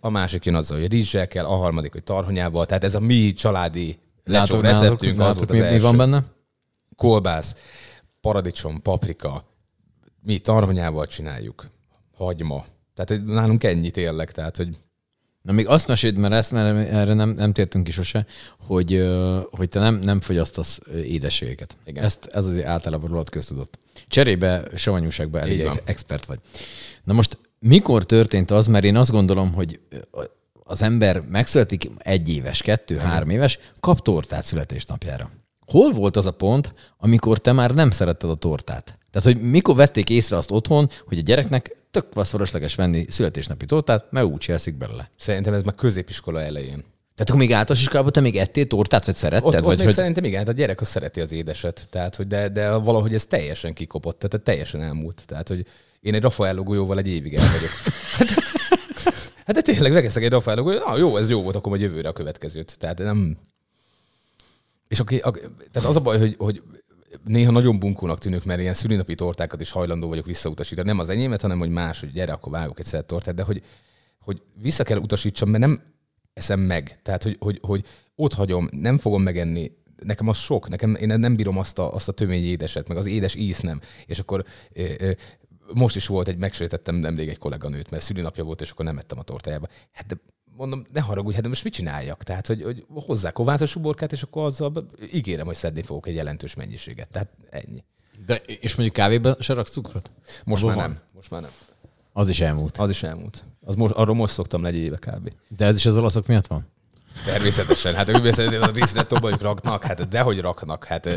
[0.00, 2.66] a másik jön azzal, hogy rizssel kell, a harmadik, hogy tarhonyával.
[2.66, 5.74] Tehát ez a mi családi lecsó receptünk, az volt az mi, első.
[5.74, 6.24] mi van benne?
[6.96, 7.56] Kolbász,
[8.20, 9.44] paradicsom, paprika,
[10.20, 11.66] mi tarhonyával csináljuk,
[12.16, 12.64] hagyma.
[12.94, 14.76] Tehát nálunk ennyi tényleg, tehát hogy
[15.42, 18.26] Na még azt meséld, mert ezt mert erre nem, nem tértünk ki sose,
[18.58, 19.08] hogy,
[19.50, 21.76] hogy te nem, nem fogyasztasz édességeket.
[21.84, 22.04] Igen.
[22.04, 23.78] Ezt, ez az általában rólad köztudott.
[24.08, 26.38] Cserébe savanyúságban elég expert vagy.
[27.04, 29.80] Na most mikor történt az, mert én azt gondolom, hogy
[30.72, 33.06] az ember megszületik egy éves, kettő, Igen.
[33.06, 35.30] három éves, kap tortát születésnapjára.
[35.66, 38.98] Hol volt az a pont, amikor te már nem szeretted a tortát?
[39.10, 44.06] Tehát, hogy mikor vették észre azt otthon, hogy a gyereknek tök vasszorosleges venni születésnapi tortát,
[44.10, 45.10] mert úgy elszik belőle.
[45.18, 46.84] Szerintem ez már középiskola elején.
[47.14, 49.48] Tehát akkor még általános iskolában te még ettél tortát, vagy szeretted?
[49.48, 49.94] Ott, ott vagy még hogy...
[49.94, 53.26] szerintem igen, hát a gyerek az szereti az édeset, tehát, hogy de, de valahogy ez
[53.26, 55.22] teljesen kikopott, tehát teljesen elmúlt.
[55.26, 55.66] Tehát, hogy
[56.00, 57.70] én egy Raffaello golyóval egy évig el vagyok.
[59.54, 62.08] Hát de tényleg megeszek egy Rafael, hogy ah, jó, ez jó volt, akkor majd jövőre
[62.08, 62.78] a következőt.
[62.78, 63.38] Tehát nem...
[64.88, 65.30] És aki, a,
[65.72, 66.62] tehát az a baj, hogy, hogy
[67.24, 70.88] néha nagyon bunkónak tűnök, mert ilyen szülinapi tortákat is hajlandó vagyok visszautasítani.
[70.88, 73.62] Nem az enyémet, hanem hogy más, hogy gyere, akkor vágok egy szeret tortát, de hogy,
[74.20, 75.82] hogy vissza kell utasítsam, mert nem
[76.32, 77.00] eszem meg.
[77.02, 77.84] Tehát, hogy, hogy, hogy
[78.14, 79.72] ott hagyom, nem fogom megenni,
[80.04, 83.06] nekem az sok, nekem én nem bírom azt a, azt a tömény édeset, meg az
[83.06, 83.80] édes íz nem.
[84.06, 84.44] És akkor
[85.74, 89.18] most is volt egy, megsértettem nemrég egy kolléganőt, mert szülinapja volt, és akkor nem ettem
[89.18, 89.68] a tortájába.
[89.92, 90.14] Hát de
[90.56, 92.22] mondom, ne haragudj, hát de most mit csináljak?
[92.22, 96.54] Tehát, hogy, hogy hozzá kovászos uborkát, és akkor azzal ígérem, hogy szedni fogok egy jelentős
[96.54, 97.08] mennyiséget.
[97.08, 97.84] Tehát ennyi.
[98.26, 100.10] De, és mondjuk kávéba se raksz cukrot?
[100.44, 100.98] Most már nem.
[101.14, 101.50] Most már nem.
[102.12, 102.78] Az is elmúlt.
[102.78, 103.44] Az is elmúlt.
[103.64, 105.32] Az most, arról most szoktam egy éve kb.
[105.48, 106.66] De ez is az olaszok miatt van?
[107.24, 107.94] Természetesen.
[107.94, 110.84] Hát ők a részlettóban ők raknak, hát dehogy raknak.
[110.84, 111.08] Hát,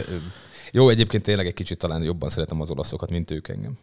[0.72, 3.78] jó, egyébként tényleg egy kicsit talán jobban szeretem az olaszokat, mint ők engem.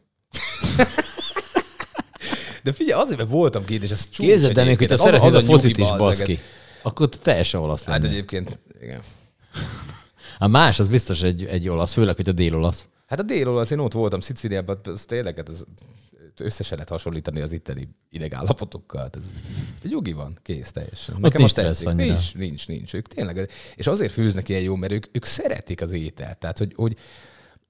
[2.62, 5.42] De figyelj, azért, mert voltam két, és ez csúcs Képzeld, de még, hogyha szeretnéd a
[5.42, 6.38] focit is, baszki,
[6.82, 8.00] akkor teljesen olasz lenne.
[8.00, 9.02] Hát egyébként, igen.
[10.38, 12.86] A más, az biztos egy, egy olasz, főleg, hogy a dél-olasz.
[13.06, 15.64] Hát a dél-olasz, én ott voltam Szicíliában, az tényleg, hát ez
[16.40, 19.00] összesen lehet hasonlítani az itteni idegállapotokkal.
[19.00, 19.24] Hát ez
[19.82, 21.16] jogi van, kész teljesen.
[21.18, 21.92] Nekem nincs tetszik.
[21.92, 22.94] Nincs, nincs, nincs.
[22.94, 26.38] Ők tényleg, és azért főznek ilyen jó, mert ők, ők szeretik az ételt.
[26.38, 26.96] Tehát, hogy, hogy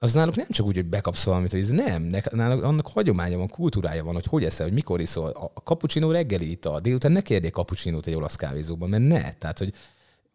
[0.03, 3.47] az náluk nem csak úgy, hogy bekapsz valamit, hogy ez nem, náluk annak hagyománya van,
[3.47, 5.29] kultúrája van, hogy hogy eszel, hogy mikor iszol.
[5.29, 9.33] A cappuccino reggeli ital, délután ne kérjék cappuccinót egy olasz kávézóban, mert ne.
[9.33, 9.73] Tehát, hogy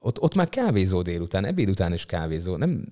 [0.01, 2.57] ott, ott már kávézó délután, ebéd után is kávézó.
[2.57, 2.85] Nem,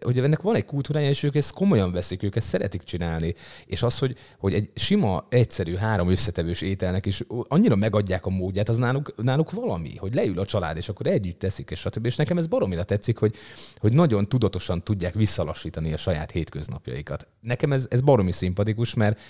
[0.00, 3.34] hogy ennek van egy kultúrája, és ők ezt komolyan veszik, ők ezt szeretik csinálni.
[3.66, 8.68] És az, hogy, hogy egy sima, egyszerű, három összetevős ételnek is annyira megadják a módját,
[8.68, 12.06] az náluk, náluk valami, hogy leül a család, és akkor együtt teszik, és stb.
[12.06, 13.34] És nekem ez baromira tetszik, hogy,
[13.76, 17.28] hogy nagyon tudatosan tudják visszalassítani a saját hétköznapjaikat.
[17.40, 19.20] Nekem ez, ez baromi szimpatikus, mert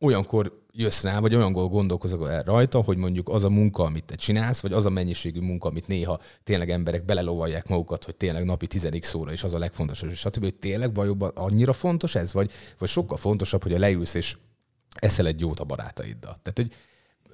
[0.00, 4.14] olyankor jössz rá, vagy olyan gondolkozol el rajta, hogy mondjuk az a munka, amit te
[4.14, 8.66] csinálsz, vagy az a mennyiségű munka, amit néha tényleg emberek belelovalják magukat, hogy tényleg napi
[8.66, 10.42] tizedik szóra, és az a legfontosabb, és stb.
[10.42, 14.36] hogy tényleg valóban annyira fontos ez, vagy, vagy sokkal fontosabb, hogy a leülsz és
[14.94, 16.38] eszel egy jót a barátaiddal.
[16.42, 16.72] Tehát, hogy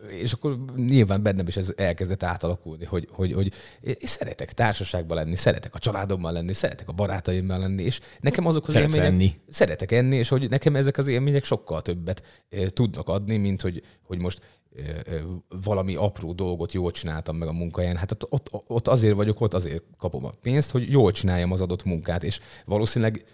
[0.08, 5.36] és akkor nyilván bennem is ez elkezdett átalakulni, hogy, hogy, hogy én szeretek társaságban lenni,
[5.36, 9.12] szeretek a családommal lenni, szeretek a barátaimmal lenni, és nekem azok az Szeretsz élmények...
[9.12, 9.40] enni.
[9.48, 14.18] Szeretek enni, és hogy nekem ezek az élmények sokkal többet tudnak adni, mint hogy, hogy
[14.18, 14.40] most
[15.64, 17.96] valami apró dolgot jól csináltam meg a munkahelyen.
[17.96, 21.60] Hát ott, ott, ott azért vagyok, ott azért kapom a pénzt, hogy jól csináljam az
[21.60, 23.24] adott munkát, és valószínűleg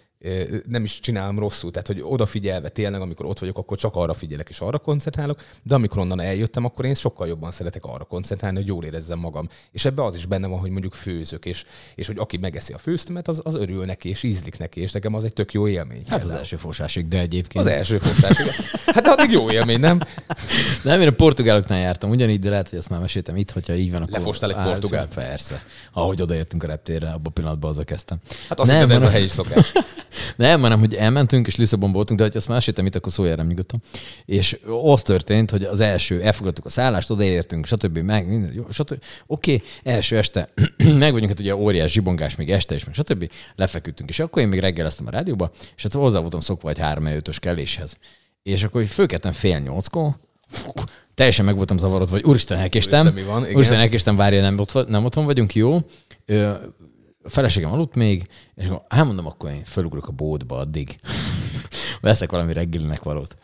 [0.67, 1.71] nem is csinálom rosszul.
[1.71, 5.75] Tehát, hogy odafigyelve tényleg, amikor ott vagyok, akkor csak arra figyelek és arra koncentrálok, de
[5.75, 9.49] amikor onnan eljöttem, akkor én sokkal jobban szeretek arra koncentrálni, hogy jól érezzem magam.
[9.71, 12.77] És ebbe az is benne van, hogy mondjuk főzök, és, és hogy aki megeszi a
[12.77, 16.03] főztemet, az, az örül neki, és ízlik neki, és nekem az egy tök jó élmény.
[16.07, 17.65] Hát az első fosásig, de egyébként.
[17.65, 18.39] Az első fosás.
[18.39, 18.53] igen.
[18.85, 20.01] Hát de addig jó élmény, nem?
[20.83, 23.91] Nem, én a portugáloknál jártam ugyanígy, de lehet, hogy ezt már meséltem itt, hogyha így
[23.91, 24.17] van, akkor...
[24.17, 25.13] Lefostál egy Á, portugált?
[25.13, 25.63] Persze.
[25.91, 28.17] Ahogy odaértünk a reptérre, abban a pillanatban azzal kezdtem.
[28.49, 29.71] Hát azt Nem, hiszem, ez a helyi szokás.
[30.35, 33.47] Nem, hanem, hogy elmentünk, és Lisszabonban voltunk, de hogy ezt meséltem itt, akkor szóljál rám
[33.47, 33.81] nyugodtan.
[34.25, 37.97] És az történt, hogy az első, elfogadtuk a szállást, odaértünk, stb.
[37.97, 39.03] Meg, minden, jó, stb.
[39.27, 40.49] Oké, első este
[41.03, 43.31] meg vagyunk, hát ugye óriás zsibongás még este is, meg stb.
[43.55, 47.05] Lefeküdtünk, és akkor én még reggeleztem a rádióba, és hát hozzá voltam szokva egy 3
[47.05, 47.97] 5 keléshez.
[48.43, 50.15] És akkor hogy fölkeltem fél nyolckor,
[51.15, 53.01] teljesen meg voltam zavarodva, vagy úristen, elkéstem.
[53.01, 53.43] Úristen, van?
[53.43, 53.55] Igen.
[53.55, 55.79] Úristen, elkéstem, várja, nem, ott, nem otthon vagyunk, jó.
[56.25, 56.51] Ö,
[57.23, 60.99] a feleségem aludt még, és akkor elmondom, akkor én fölugrok a bódba addig.
[62.01, 63.37] Veszek valami reggelinek valót.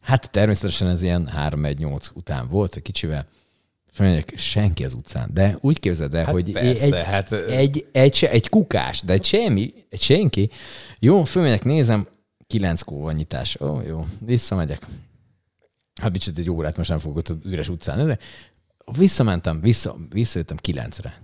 [0.00, 3.26] Hát természetesen ez ilyen 3-1-8 után volt, egy kicsivel.
[3.92, 5.30] Fölmegyek, senki az utcán.
[5.32, 9.24] De úgy képzeld el, Hát hogy persze, egy, hát, egy, egy, egy kukás, de egy
[9.24, 10.50] semmi, egy senki.
[10.98, 12.08] Jó, fölmegyek, nézem,
[12.46, 13.60] kilenckor van nyitás.
[13.60, 14.86] Ó, jó, visszamegyek.
[16.00, 18.18] Hát micsit egy órát most nem fogok ott üres utcán, de
[18.98, 21.20] visszamentem, vissza, visszajöttem kilencre.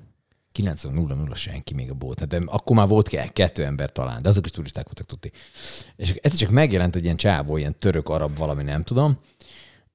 [0.62, 2.18] 9.00 senki még a bolt.
[2.18, 5.31] Hát de akkor már volt ke- kettő ember talán, de azok is turisták voltak tudni.
[5.97, 9.18] És egyszer csak megjelent egy ilyen csávó, ilyen török, arab, valami nem tudom,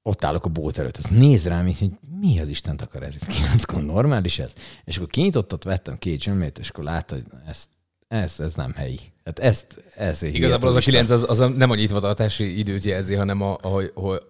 [0.02, 3.14] ott állok a bolt előtt, ez néz rám, így, hogy mi az Isten akar ez
[3.14, 4.52] itt kilenckor, normális ez?
[4.84, 7.64] És akkor kinyitottat, vettem két zsömlét, és akkor látta, hogy ez,
[8.08, 9.00] ez, ez nem helyi.
[9.24, 13.14] Hát ezt, ez Igazából az a kilenc az, az a, nem a nyitvatartási időt jelzi,
[13.14, 14.20] hanem a, a, a,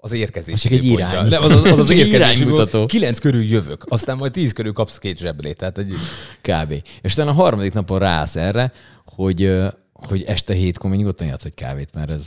[0.00, 0.54] az érkezés.
[0.54, 1.28] Az csak egy irány.
[1.28, 2.14] Nem, az, az, az, az érkezés.
[2.14, 2.86] iránymutató.
[2.86, 5.56] Kilenc körül jövök, aztán majd tíz körül kapsz két zseblét.
[5.56, 5.94] Tehát egy,
[6.40, 6.82] Kb.
[7.02, 8.72] És utána a harmadik napon rász erre,
[9.04, 9.58] hogy,
[9.92, 12.26] hogy este hétkor még nyugodtan játsz egy kávét, mert ez...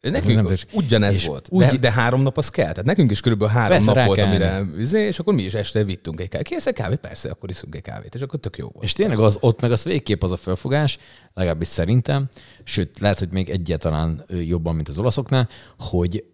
[0.00, 2.68] Nekünk nem tesz- ugyanez és volt, úgy- de, de három nap az kell.
[2.68, 5.54] Tehát nekünk is körülbelül három Persze, nap volt, kell amire izé, és akkor mi is
[5.54, 6.46] este vittünk egy kávét.
[6.46, 6.98] Kérsz egy kávét?
[6.98, 8.14] Persze, akkor iszunk egy kávét.
[8.14, 8.84] És akkor tök jó volt.
[8.84, 10.98] És tényleg az, ott meg az végképp az a felfogás,
[11.34, 12.28] legalábbis szerintem,
[12.64, 16.24] sőt, lehet, hogy még egyáltalán jobban, mint az olaszoknál, hogy,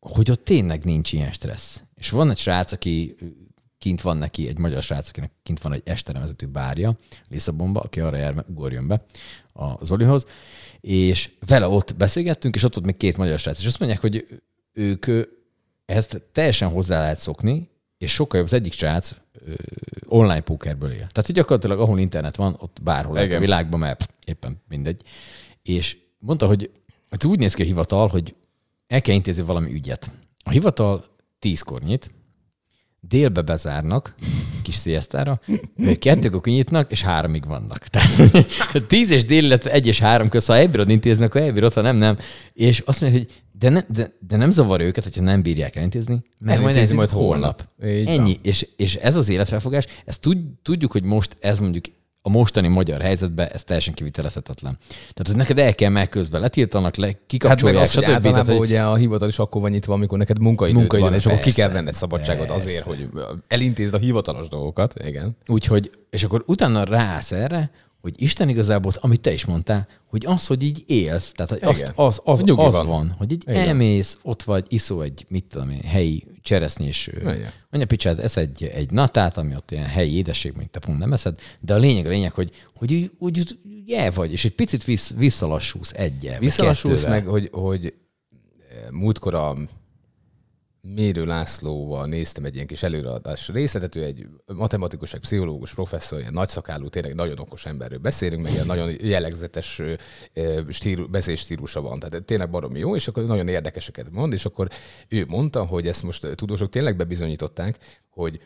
[0.00, 1.82] hogy ott tényleg nincs ilyen stressz.
[1.94, 3.16] És van egy srác, aki
[3.78, 6.96] kint van neki, egy magyar srác, akinek kint van egy este nevezetű bárja
[7.28, 9.04] Lisszabonba, aki arra jár, ugorjon be
[9.52, 10.26] a Zolihoz,
[10.80, 14.26] és vele ott beszélgettünk, és ott volt még két magyar srác, és azt mondják, hogy
[14.72, 15.06] ők
[15.84, 19.16] ezt teljesen hozzá lehet szokni, és sokkal jobb az egyik srác
[20.06, 20.96] online pókerből él.
[20.96, 23.44] Tehát, hogy gyakorlatilag ahol internet van, ott bárhol lehet a Igen.
[23.44, 25.02] világban, mert éppen mindegy.
[25.62, 26.70] És mondta, hogy
[27.10, 28.34] hát úgy néz ki a hivatal, hogy
[28.90, 30.10] el kell intézni valami ügyet.
[30.44, 31.04] A hivatal
[31.38, 32.10] tízkor nyit,
[33.00, 34.14] délbe bezárnak,
[34.62, 35.40] kis sziasztára,
[35.98, 37.78] kettőkor kinyitnak, és háromig vannak.
[37.88, 41.80] Tehát tíz és dél, illetve egy és három köz, ha elbírod intézni, akkor elbírod, ha
[41.80, 42.18] nem, nem.
[42.52, 46.22] És azt mondja, hogy de, ne, de, de nem zavar őket, hogyha nem bírják elintézni,
[46.40, 47.68] mert majd majd holnap.
[47.78, 48.08] holnap.
[48.08, 48.38] Ennyi.
[48.42, 51.84] És, és ez az életfelfogás, ezt tud, tudjuk, hogy most ez mondjuk
[52.22, 54.78] a mostani magyar helyzetben ez teljesen kivitelezhetetlen.
[54.88, 58.22] Tehát, hogy neked el kell meg közben letiltanak, le, Hát kikapcsolják, hogy stb.
[58.22, 61.26] Tehát, hogy ugye a hivatal is akkor van nyitva, amikor neked munkaidőd, Munkaidő, van, és
[61.26, 61.60] akkor ki persze.
[61.60, 62.62] kell venned szabadságot Persze.
[62.62, 63.08] azért, hogy
[63.48, 64.94] elintézd a hivatalos dolgokat.
[65.04, 65.36] Igen.
[65.46, 67.70] Úgyhogy, és akkor utána rász erre,
[68.00, 71.92] hogy Isten igazából, amit te is mondtál, hogy az, hogy így élsz, tehát hogy azt,
[71.94, 72.86] az, az, Nyugi az van.
[72.86, 73.14] van.
[73.18, 73.66] hogy így Igen.
[73.68, 77.10] elmész, ott vagy, iszó egy, mit tudom én, helyi cseresznyés,
[77.70, 81.12] mondja picsáz, esz egy, egy natát, ami ott ilyen helyi édesség, mondjuk te pont nem
[81.12, 83.58] eszed, de a lényeg, a lényeg, hogy, hogy úgy, úgy,
[83.92, 86.38] el vagy, és egy picit vissz, visszalassulsz egyel.
[86.38, 89.56] Visszalassulsz meg, hogy, hogy eh, múltkor a
[90.82, 96.32] Mérő Lászlóval néztem egy ilyen kis előadás részletet, ő egy matematikus, egy pszichológus professzor, ilyen
[96.32, 99.82] nagyszakálú, tényleg nagyon okos emberről beszélünk, meg ilyen nagyon jellegzetes
[100.68, 104.68] stílu, beszélstílusa van, tehát tényleg baromi jó, és akkor nagyon érdekeseket mond, és akkor
[105.08, 108.40] ő mondta, hogy ezt most tudósok tényleg bebizonyították, hogy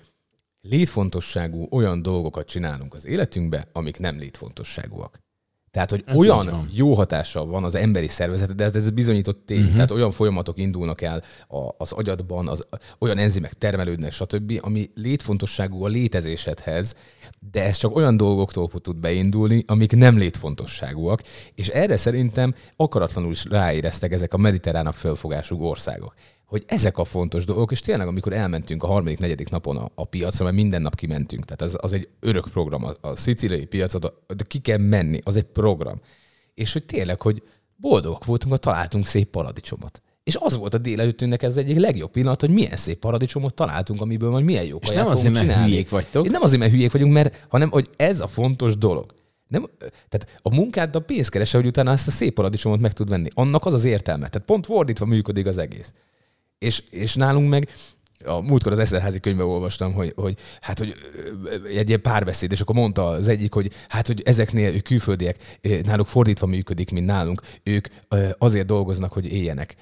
[0.60, 5.23] létfontosságú olyan dolgokat csinálunk az életünkbe, amik nem létfontosságúak.
[5.74, 9.60] Tehát, hogy Ez olyan jó hatása van az emberi szervezet, de hát ez bizonyított tény.
[9.60, 9.74] Uh-huh.
[9.74, 12.66] Tehát olyan folyamatok indulnak el a, az agyadban, az,
[12.98, 16.94] olyan enzimek termelődnek, stb., ami létfontosságú a létezésedhez,
[17.50, 21.22] de ez csak olyan dolgoktól tud beindulni, amik nem létfontosságúak,
[21.54, 26.14] és erre szerintem akaratlanul is ráéreztek ezek a mediterránabb fölfogású országok
[26.46, 30.04] hogy ezek a fontos dolgok, és tényleg, amikor elmentünk a harmadik, negyedik napon a, a
[30.04, 34.12] piacra, mert minden nap kimentünk, tehát az, az egy örök program, a, a szicíliai piacot,
[34.36, 36.00] de ki kell menni, az egy program.
[36.54, 37.42] És hogy tényleg, hogy
[37.76, 40.02] boldogok voltunk, hogy találtunk szép paradicsomot.
[40.24, 44.30] És az volt a délelőttünknek ez egyik legjobb pillanat, hogy milyen szép paradicsomot találtunk, amiből
[44.30, 45.70] majd milyen jó És nem azért, mert csinálni.
[45.70, 46.24] hülyék vagytok.
[46.24, 49.14] És nem azért, mert hülyék vagyunk, mert, hanem hogy ez a fontos dolog.
[49.48, 49.70] Nem,
[50.08, 53.28] tehát a munkád a pénzt keresse, hogy utána ezt a szép paradicsomot meg tud venni.
[53.34, 54.28] Annak az az értelme.
[54.28, 55.92] Tehát pont fordítva működik az egész.
[56.64, 57.68] És, és nálunk meg
[58.24, 60.94] a múltkor az Eszterházi könyvben olvastam, hogy, hogy hát, hogy
[61.74, 66.06] egy ilyen párbeszéd, és akkor mondta az egyik, hogy hát, hogy ezeknél ők külföldiek, náluk
[66.06, 67.42] fordítva működik, mint nálunk.
[67.62, 67.86] Ők
[68.38, 69.76] azért dolgoznak, hogy éljenek.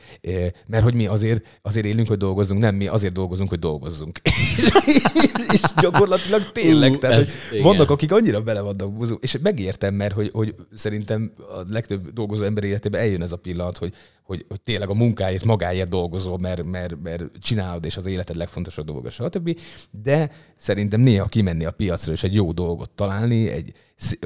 [0.69, 4.21] Mert hogy mi azért, azért élünk, hogy dolgozzunk, nem mi azért dolgozunk, hogy dolgozzunk.
[5.53, 7.73] és gyakorlatilag tényleg, Ú, tehát, ez- hogy igen.
[7.73, 12.43] vannak, akik annyira bele vannak buzó, és megértem, mert hogy, hogy szerintem a legtöbb dolgozó
[12.43, 16.65] ember életében eljön ez a pillanat, hogy, hogy, hogy tényleg a munkáért, magáért dolgozol, mert,
[16.65, 19.59] mert, mert csinálod, és az életed legfontosabb dolga, stb.
[19.91, 23.73] De szerintem néha kimenni a piacra, és egy jó dolgot találni, egy,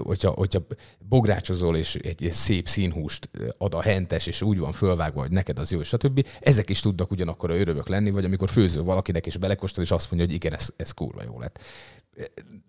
[0.03, 0.67] hogyha, hogyha
[1.09, 5.59] bográcsozol, és egy, egy szép színhúst ad a hentes, és úgy van fölvágva, hogy neked
[5.59, 6.27] az jó, stb.
[6.41, 10.11] Ezek is tudnak ugyanakkor a örömök lenni, vagy amikor főzöl valakinek, és belekóstol, és azt
[10.11, 11.59] mondja, hogy igen, ez, ez kurva jó lett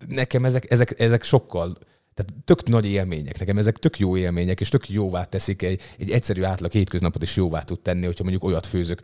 [0.06, 1.76] nekem ezek, ezek, ezek sokkal,
[2.18, 6.10] tehát tök nagy élmények, nekem ezek tök jó élmények, és tök jóvá teszik, egy, egy
[6.10, 9.00] egyszerű átlag hétköznapot is jóvá tud tenni, hogyha mondjuk olyat főzök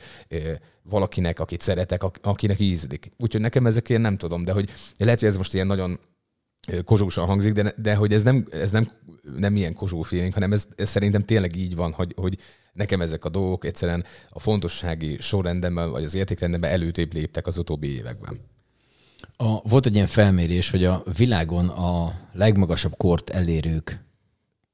[0.83, 3.11] valakinek, akit szeretek, ak- akinek ízlik.
[3.19, 6.01] Úgyhogy nekem ezek ilyen nem tudom, de hogy lehet, hogy ez most ilyen nagyon
[6.85, 8.91] kozsósan hangzik, de, de hogy ez nem, ez nem,
[9.37, 12.39] nem ilyen kozsó feeling, hanem ez, ez szerintem tényleg így van, hogy, hogy
[12.73, 17.97] nekem ezek a dolgok egyszerűen a fontossági sorrendemben, vagy az értékrendemben előtébb léptek az utóbbi
[17.97, 18.41] években.
[19.37, 24.05] A, volt egy ilyen felmérés, hogy a világon a legmagasabb kort elérők,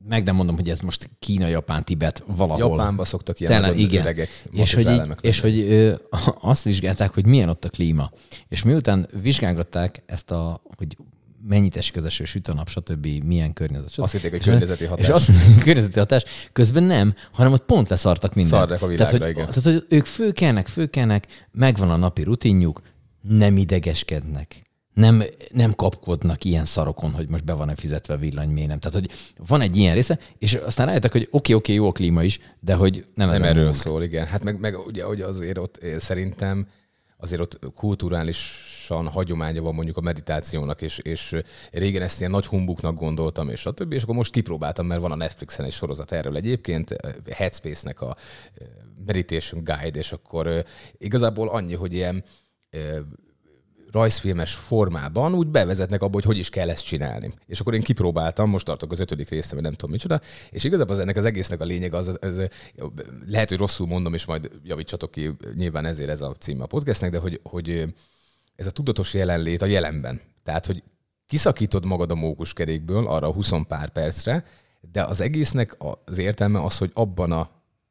[0.08, 2.68] meg nem mondom, hogy ez most Kína, Japán, Tibet, valahol.
[2.68, 4.00] Japánba szoktak ilyen Tele, igen.
[4.00, 5.94] öregek, és hogy, így, és hogy ö,
[6.52, 8.10] azt vizsgálták, hogy milyen ott a klíma.
[8.48, 10.96] És miután vizsgálgatták ezt a, hogy
[11.48, 13.90] mennyit esik az eső, süt a nap, stb., milyen környezet.
[13.90, 14.02] stb.
[14.02, 15.06] Azt hitték, hogy környezeti hatás.
[15.06, 15.30] És azt
[15.64, 16.24] környezeti hatás.
[16.52, 18.58] Közben nem, hanem ott pont leszartak minden.
[18.58, 19.62] Szarnak a világra, tehát, hogy, igen.
[19.62, 22.82] Tehát, hogy ők főkelnek, főkelnek, megvan a napi rutinjuk,
[23.20, 24.70] nem idegeskednek.
[24.94, 28.78] Nem, nem kapkodnak ilyen szarokon, hogy most be van-e fizetve a villany, miért nem.
[28.78, 29.10] Tehát, hogy
[29.46, 32.74] van egy ilyen része, és aztán rájöttek, hogy oké, oké, jó a klíma is, de
[32.74, 34.26] hogy nem, Nem ez erről szól, igen.
[34.26, 36.68] Hát meg, meg ugye, hogy azért ott eh, szerintem
[37.16, 41.36] azért ott kulturálisan hagyománya van mondjuk a meditációnak, és, és
[41.70, 45.12] régen ezt ilyen nagy humbuknak gondoltam, és a többi, és akkor most kipróbáltam, mert van
[45.12, 48.16] a Netflixen egy sorozat erről egyébként, eh, Headspace-nek a
[48.54, 48.66] eh,
[49.06, 50.64] Meditation Guide, és akkor
[50.98, 52.24] igazából annyi, hogy ilyen
[53.90, 57.34] rajzfilmes formában úgy bevezetnek abba, hogy hogy is kell ezt csinálni.
[57.46, 60.94] És akkor én kipróbáltam, most tartok az ötödik részre, vagy nem tudom micsoda, és igazából
[60.94, 62.40] az ennek az egésznek a lényeg az, ez,
[63.26, 67.10] lehet, hogy rosszul mondom, és majd javítsatok ki, nyilván ezért ez a címe a podcastnek,
[67.10, 67.94] de hogy, hogy
[68.56, 70.20] ez a tudatos jelenlét a jelenben.
[70.42, 70.82] Tehát, hogy
[71.26, 74.44] kiszakítod magad a mókuskerékből arra a 20 pár percre,
[74.92, 77.50] de az egésznek az értelme az, hogy abban a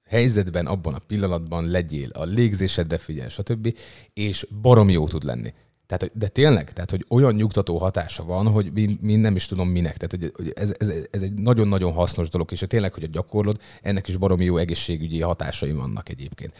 [0.09, 3.77] helyzetben, abban a pillanatban legyél, a légzésedre figyelj, stb.
[4.13, 5.53] és barom jó tud lenni.
[5.85, 9.69] Tehát, de tényleg, tehát, hogy olyan nyugtató hatása van, hogy mi, mi nem is tudom
[9.69, 9.97] minek.
[9.97, 14.07] Tehát, hogy, ez, ez, ez, egy nagyon-nagyon hasznos dolog, és tényleg, hogy a gyakorlod, ennek
[14.07, 16.53] is baromi jó egészségügyi hatásai vannak egyébként.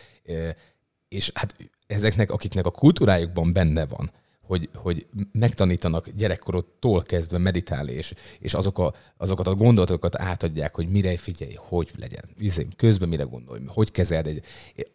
[1.08, 1.56] És hát
[1.88, 4.12] ezeknek, akiknek a kultúrájukban benne van,
[4.50, 10.88] hogy, hogy megtanítanak gyerekkorodtól kezdve meditálni, és, és azok a, azokat a gondolatokat átadják, hogy
[10.88, 14.42] mire figyelj, hogy legyen, Izé, közben mire gondolj, hogy kezeld egy,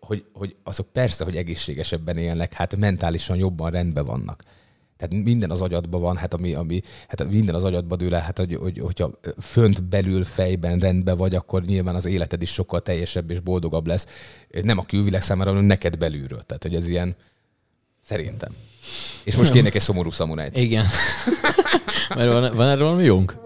[0.01, 4.43] hogy, hogy azok persze, hogy egészségesebben élnek, hát mentálisan jobban rendben vannak.
[4.97, 8.39] Tehát minden az agyadban van, hát ami, ami hát minden az agyadba dől el, hát
[8.39, 13.31] hogy, hogy, hogyha fönt belül fejben rendben vagy, akkor nyilván az életed is sokkal teljesebb
[13.31, 14.07] és boldogabb lesz.
[14.63, 16.43] Nem a külvilág számára, hanem neked belülről.
[16.43, 17.17] Tehát, hogy ez ilyen,
[18.05, 18.53] szerintem.
[19.25, 20.57] És most kérnék egy szomorú szamurájt.
[20.57, 20.87] Igen.
[22.09, 23.37] Mert van, van erről valami jónk?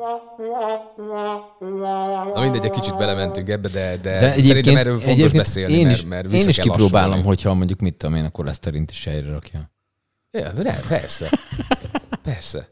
[2.35, 5.87] Na mindegy, egy kicsit belementünk ebbe, de, de, De szerintem erről fontos egyébként beszélni, én
[5.87, 7.27] mert, is, mert én vissza is kipróbálom, lassulni.
[7.27, 9.71] hogyha mondjuk mit tudom én, akkor leszterint is helyre rakja.
[10.31, 11.31] Ja, de persze.
[12.23, 12.69] Persze.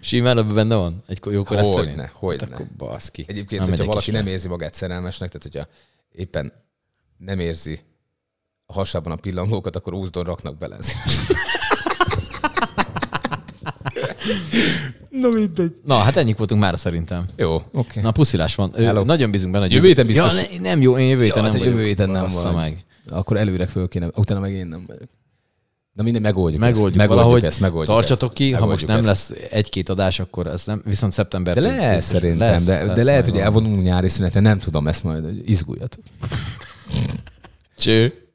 [0.00, 1.04] Simán abban benne van?
[1.08, 1.44] Egy jó?
[1.44, 2.44] Hogyne, hogyne.
[2.44, 3.24] Hát akkor baszki.
[3.28, 5.68] Egyébként, Na, hogyha valaki nem érzi magát szerelmesnek, tehát hogyha
[6.12, 6.52] éppen
[7.16, 7.80] nem érzi
[8.66, 10.76] a hasában a pillangókat, akkor úzdon raknak bele.
[15.10, 15.72] Na mindegy.
[15.84, 17.24] Na, hát ennyik voltunk már szerintem.
[17.36, 17.66] Jó, oké.
[17.72, 18.02] Okay.
[18.02, 18.72] Na, puszilás van.
[18.76, 19.02] Hello.
[19.04, 20.34] Nagyon bízunk benne, hogy Jövő héten biztos.
[20.40, 22.54] Ja, ne, nem jó, én jövő héten Ja, nem hát jövő héten nem vagy.
[22.54, 22.84] meg.
[23.08, 25.08] Akkor előre föl kéne, utána meg én nem vagyok.
[25.92, 26.96] Na minden megoldjuk, Megoldjuk, ezt.
[26.96, 27.44] megoldjuk valahogy.
[27.44, 28.38] ezt, megoldjuk Tartsatok ezt.
[28.38, 29.28] ki, ha Megoldjuk most nem ezt.
[29.28, 31.64] lesz egy-két adás, akkor ez nem, viszont De szeptembertől.
[31.64, 34.88] lesz biztos szerintem, lesz, de, lesz de lehet, majd hogy elvonulunk nyári szünetre, nem tudom
[34.88, 36.04] ezt majd, izguljatok.
[37.78, 38.25] Cső.